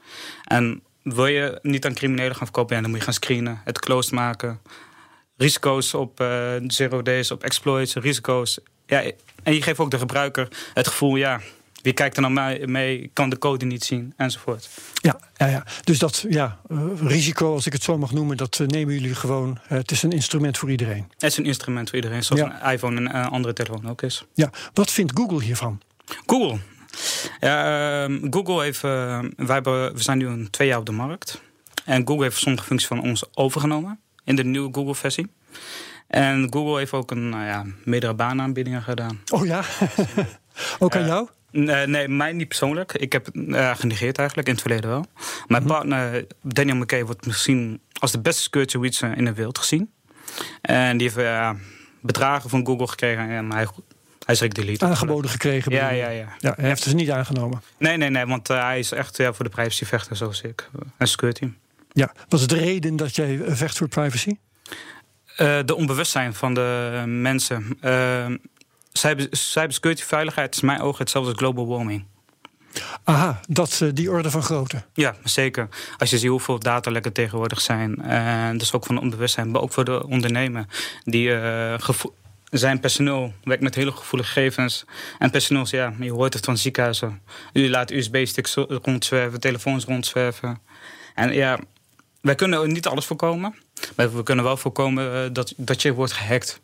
En 0.43 0.84
wil 1.04 1.28
je 1.28 1.60
niet 1.62 1.86
aan 1.86 1.93
criminelen 1.93 2.36
gaan 2.36 2.45
verkopen, 2.45 2.76
ja, 2.76 2.82
dan 2.82 2.89
moet 2.89 3.00
je 3.00 3.06
gaan 3.06 3.13
screenen, 3.13 3.62
het 3.63 3.80
closed 3.80 4.12
maken. 4.12 4.60
Risico's 5.38 5.93
op 5.93 6.21
uh, 6.21 6.54
zero 6.67 7.02
days, 7.02 7.32
op 7.32 7.43
exploits, 7.43 7.95
risico's. 7.95 8.60
Ja, 8.86 9.04
en 9.43 9.54
je 9.54 9.62
geeft 9.62 9.80
ook 9.80 9.91
de 9.91 9.97
gebruiker 9.97 10.47
het 10.74 10.88
gevoel, 10.88 11.15
ja, 11.15 11.41
wie 11.81 11.93
kijkt 11.93 12.15
er 12.15 12.21
naar 12.21 12.31
mij 12.31 12.63
mee, 12.65 13.09
kan 13.13 13.29
de 13.29 13.37
code 13.37 13.65
niet 13.65 13.83
zien, 13.83 14.13
enzovoort. 14.17 14.69
Ja, 14.93 15.19
ja, 15.35 15.47
ja. 15.47 15.63
dus 15.83 15.99
dat 15.99 16.25
ja, 16.29 16.59
uh, 16.67 16.79
risico, 17.01 17.53
als 17.53 17.65
ik 17.65 17.73
het 17.73 17.83
zo 17.83 17.97
mag 17.97 18.11
noemen, 18.11 18.37
dat 18.37 18.59
uh, 18.59 18.67
nemen 18.67 18.93
jullie 18.93 19.15
gewoon. 19.15 19.59
Uh, 19.63 19.69
het 19.77 19.91
is 19.91 20.03
een 20.03 20.11
instrument 20.11 20.57
voor 20.57 20.71
iedereen. 20.71 21.07
Het 21.13 21.23
is 21.23 21.37
een 21.37 21.45
instrument 21.45 21.89
voor 21.89 21.97
iedereen, 21.97 22.23
zoals 22.23 22.41
ja. 22.41 22.65
een 22.65 22.73
iPhone 22.73 22.95
en 22.95 23.15
een 23.15 23.25
andere 23.25 23.53
telefoon 23.53 23.89
ook 23.89 24.01
is. 24.01 24.25
Ja, 24.33 24.49
wat 24.73 24.91
vindt 24.91 25.11
Google 25.15 25.43
hiervan? 25.43 25.81
Google. 26.25 26.59
Ja, 27.39 28.03
ehm, 28.03 28.27
Google 28.29 28.63
heeft. 28.63 28.81
wij 28.81 29.31
hebben, 29.35 29.93
we 29.93 30.01
zijn 30.01 30.17
nu 30.17 30.27
een 30.27 30.49
twee 30.49 30.67
jaar 30.67 30.79
op 30.79 30.85
de 30.85 30.91
markt. 30.91 31.41
En 31.85 32.07
Google 32.07 32.23
heeft 32.23 32.37
sommige 32.37 32.65
functies 32.65 32.87
van 32.87 33.01
ons 33.01 33.23
overgenomen 33.33 33.99
in 34.23 34.35
de 34.35 34.43
nieuwe 34.43 34.73
Google-versie. 34.73 35.27
En 36.07 36.47
Google 36.53 36.77
heeft 36.77 36.91
ook 36.91 37.11
een, 37.11 37.29
nou 37.29 37.45
ja, 37.45 37.65
meerdere 37.83 38.13
baanaanbiedingen 38.13 38.81
gedaan. 38.81 39.21
Oh 39.31 39.45
ja? 39.45 39.63
ook 40.79 40.95
aan 40.95 41.05
jou? 41.05 41.27
Nee, 41.51 41.87
nee, 41.87 42.07
mij 42.07 42.31
niet 42.33 42.47
persoonlijk. 42.47 42.93
Ik 42.93 43.11
heb 43.13 43.29
uh, 43.33 43.75
genegeerd 43.75 44.17
eigenlijk, 44.17 44.47
in 44.47 44.53
het 44.53 44.63
verleden 44.63 44.89
wel. 44.89 45.05
Mijn 45.47 45.63
mm-hmm. 45.63 45.77
partner 45.77 46.25
Daniel 46.41 46.75
McKay 46.75 47.05
wordt 47.05 47.25
misschien 47.25 47.81
als 47.99 48.11
de 48.11 48.19
beste 48.19 48.41
security 48.41 48.77
reacher 48.77 49.17
in 49.17 49.25
de 49.25 49.33
wereld 49.33 49.57
gezien. 49.57 49.91
En 50.61 50.97
die 50.97 51.07
heeft 51.07 51.27
uh, 51.27 51.51
bedragen 52.01 52.49
van 52.49 52.65
Google 52.65 52.87
gekregen 52.87 53.29
en 53.29 53.51
hij, 53.51 53.67
hij 54.25 54.35
is 54.35 54.39
delete. 54.39 54.85
Aangeboden 54.85 55.31
gekregen? 55.31 55.71
Ja, 55.71 55.89
ja, 55.89 56.09
ja, 56.09 56.35
ja. 56.39 56.53
Hij 56.55 56.67
heeft 56.67 56.83
ze 56.83 56.95
niet 56.95 57.11
aangenomen? 57.11 57.61
Nee, 57.77 57.97
nee, 57.97 58.09
nee, 58.09 58.25
want 58.25 58.49
uh, 58.49 58.63
hij 58.63 58.79
is 58.79 58.91
echt 58.91 59.17
ja, 59.17 59.33
voor 59.33 59.45
de 59.45 59.51
privacy 59.51 59.85
vechter 59.85 60.15
zoals 60.15 60.41
ik. 60.41 60.69
En 60.97 61.07
security. 61.07 61.49
Ja, 61.91 62.13
was 62.29 62.41
het 62.41 62.49
de 62.49 62.57
reden 62.57 62.95
dat 62.95 63.15
jij 63.15 63.41
vecht 63.45 63.77
voor 63.77 63.87
privacy? 63.87 64.37
de 65.65 65.75
onbewustzijn 65.75 66.33
van 66.33 66.53
de 66.53 67.03
mensen 67.05 67.77
cyber, 68.91 69.27
cybersecurity 69.32 70.04
veiligheid 70.04 70.56
is 70.56 70.62
mijn 70.62 70.82
ogen 70.82 70.99
hetzelfde 70.99 71.32
als 71.32 71.39
global 71.39 71.67
warming. 71.67 72.06
Aha, 73.04 73.39
dat, 73.47 73.80
uh, 73.84 73.89
die 73.93 74.12
orde 74.12 74.32
van 74.32 74.43
grootte. 74.43 74.84
Ja, 74.93 75.15
zeker. 75.23 75.69
Als 75.97 76.10
je 76.10 76.17
ziet 76.17 76.30
hoeveel 76.30 76.60
datalekken 76.60 77.13
tegenwoordig 77.13 77.62
zijn. 77.62 78.01
En 78.01 78.58
dus 78.58 78.73
ook 78.73 78.86
van 78.86 78.95
de 78.95 79.01
onbewustzijn, 79.01 79.51
maar 79.51 79.62
ook 79.62 79.73
voor 79.73 79.86
de 79.86 80.08
ondernemer. 80.08 80.65
Die 81.04 81.30
uh, 81.30 81.73
zijn 82.49 82.80
personeel 82.80 83.34
werkt 83.43 83.63
met 83.63 83.75
hele 83.75 83.91
gevoelige 83.91 84.32
gegevens. 84.32 84.86
En 85.19 85.32
personeel, 85.32 85.65
ja, 85.69 85.93
je 85.99 86.12
hoort 86.12 86.34
het 86.34 86.45
van 86.45 86.58
ziekenhuizen. 86.58 87.21
U 87.54 87.69
laat 87.69 87.91
USB-sticks 87.91 88.54
rondzwerven, 88.54 89.39
telefoons 89.39 89.86
rondzwerven. 89.86 90.60
En 91.15 91.34
ja, 91.34 91.60
wij 92.21 92.36
kunnen 92.36 92.71
niet 92.71 92.88
alles 92.88 93.06
voorkomen. 93.06 93.56
Maar 93.95 94.15
we 94.15 94.23
kunnen 94.23 94.45
wel 94.45 94.58
voorkomen 94.58 95.34
dat, 95.34 95.54
dat 95.58 95.82
je 95.82 95.93
wordt 95.93 96.13
gehackt. 96.13 96.62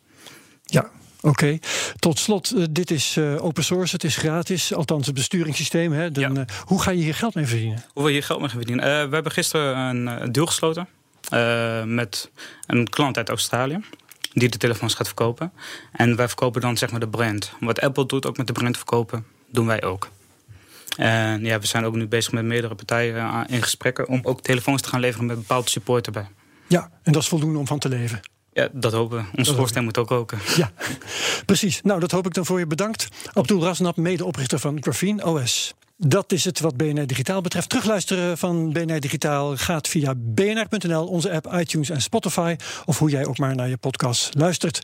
Ja, 0.64 0.90
Oké, 1.22 1.28
okay. 1.28 1.62
tot 2.00 2.20
slot, 2.20 2.54
uh, 2.56 2.66
dit 2.72 2.92
is 2.92 3.16
uh, 3.16 3.44
open 3.44 3.64
source, 3.64 3.94
het 3.94 4.04
is 4.04 4.16
gratis, 4.16 4.74
althans 4.74 5.06
het 5.06 5.16
besturingssysteem. 5.16 5.92
Hè? 5.92 6.12
Dan, 6.12 6.34
ja. 6.34 6.40
uh, 6.40 6.46
hoe 6.66 6.82
ga 6.82 6.92
je 6.92 7.04
hier 7.04 7.16
geld 7.16 7.36
mee 7.36 7.46
verdienen? 7.46 7.84
Hoe 7.94 8.04
wil 8.04 8.08
je 8.08 8.14
hier 8.14 8.24
geld 8.24 8.40
mee 8.40 8.50
verdienen? 8.50 9.10
we 9.10 9.14
hebben 9.14 9.32
gisteren 9.32 9.78
een 9.78 10.32
deal 10.32 10.46
gesloten 10.46 10.88
met 11.96 12.32
een 12.68 12.90
klant 12.90 13.18
uit 13.18 13.30
Australië. 13.30 13.80
Die 14.34 14.50
de 14.50 14.58
telefoons 14.58 14.94
gaat 14.94 15.06
verkopen. 15.06 15.52
En 15.92 16.16
wij 16.16 16.28
verkopen 16.28 16.62
dan 16.62 16.78
zeg 16.78 16.92
maar 16.92 17.00
de 17.00 17.08
brand. 17.08 17.52
Wat 17.60 17.82
Apple 17.82 18.06
doet 18.06 18.26
ook 18.26 18.38
met 18.38 18.48
de 18.48 18.54
brand 18.54 18.78
verkopen, 18.78 19.26
doen 19.52 19.66
wij 19.66 19.84
ook. 19.84 20.10
En 20.98 21.46
ja, 21.46 21.60
we 21.60 21.68
zijn 21.68 21.86
ook 21.86 21.96
nu 21.96 22.08
bezig 22.08 22.32
met 22.32 22.46
meerdere 22.46 22.76
partijen 22.76 23.46
in 23.48 23.62
gesprekken 23.62 24.08
om 24.08 24.20
ook 24.24 24.42
telefoons 24.42 24.82
te 24.82 24.90
gaan 24.90 25.00
leveren 25.00 25.26
met 25.26 25.38
bepaalde 25.38 25.70
support 25.70 26.06
erbij. 26.06 26.28
Ja, 26.68 26.92
en 27.04 27.12
dat 27.12 27.22
is 27.22 27.28
voldoende 27.28 27.60
om 27.60 27.68
van 27.68 27.80
te 27.80 27.90
leven. 27.90 28.20
Ja, 28.58 28.70
dat 28.72 28.94
hopen 28.94 29.18
we. 29.18 29.38
Onze 29.38 29.54
schoorsteen 29.54 29.84
moet 29.84 29.98
ook 29.98 30.10
roken. 30.10 30.40
Ja, 30.56 30.72
precies. 31.46 31.82
Nou, 31.82 32.00
dat 32.00 32.12
hoop 32.12 32.26
ik 32.26 32.34
dan 32.34 32.46
voor 32.46 32.60
je. 32.60 32.68
Bedankt. 32.68 33.08
Abdul 33.34 33.62
Rasnap, 33.62 33.96
medeoprichter 33.96 34.60
van 34.60 34.78
Graphene 34.82 35.26
OS. 35.26 35.74
Dat 35.98 36.32
is 36.32 36.44
het 36.44 36.60
wat 36.60 36.78
BNR 36.78 37.08
Digitaal 37.08 37.42
betreft. 37.42 37.70
Terugluisteren 37.70 38.38
van 38.38 38.72
BNR 38.74 39.00
Digitaal 39.00 39.58
gaat 39.58 39.88
via 39.88 40.14
bnr.nl, 40.18 41.08
onze 41.08 41.32
app, 41.32 41.54
iTunes 41.54 41.90
en 41.90 42.02
Spotify. 42.02 42.56
Of 42.86 43.00
hoe 43.00 43.10
jij 43.10 43.26
ook 43.26 43.38
maar 43.38 43.56
naar 43.56 43.70
je 43.70 43.78
podcast 43.78 44.36
luistert. 44.36 44.82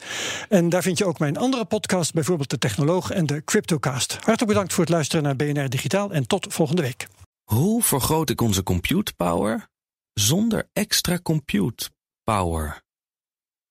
En 0.49 0.69
daar 0.69 0.81
vind 0.81 0.97
je 0.97 1.05
ook 1.05 1.19
mijn 1.19 1.37
andere 1.37 1.65
podcast, 1.65 2.13
bijvoorbeeld 2.13 2.49
de 2.49 2.57
Technoloog 2.57 3.11
en 3.11 3.25
de 3.25 3.43
Cryptocast. 3.43 4.13
Hartelijk 4.13 4.45
bedankt 4.45 4.73
voor 4.73 4.83
het 4.83 4.93
luisteren 4.93 5.23
naar 5.23 5.35
BNR 5.35 5.69
Digitaal 5.69 6.11
en 6.11 6.27
tot 6.27 6.53
volgende 6.53 6.81
week. 6.81 7.07
Hoe 7.43 7.83
vergroot 7.83 8.29
ik 8.29 8.41
onze 8.41 8.63
compute 8.63 9.13
power 9.13 9.67
zonder 10.13 10.69
extra 10.73 11.19
compute 11.19 11.89
power? 12.23 12.81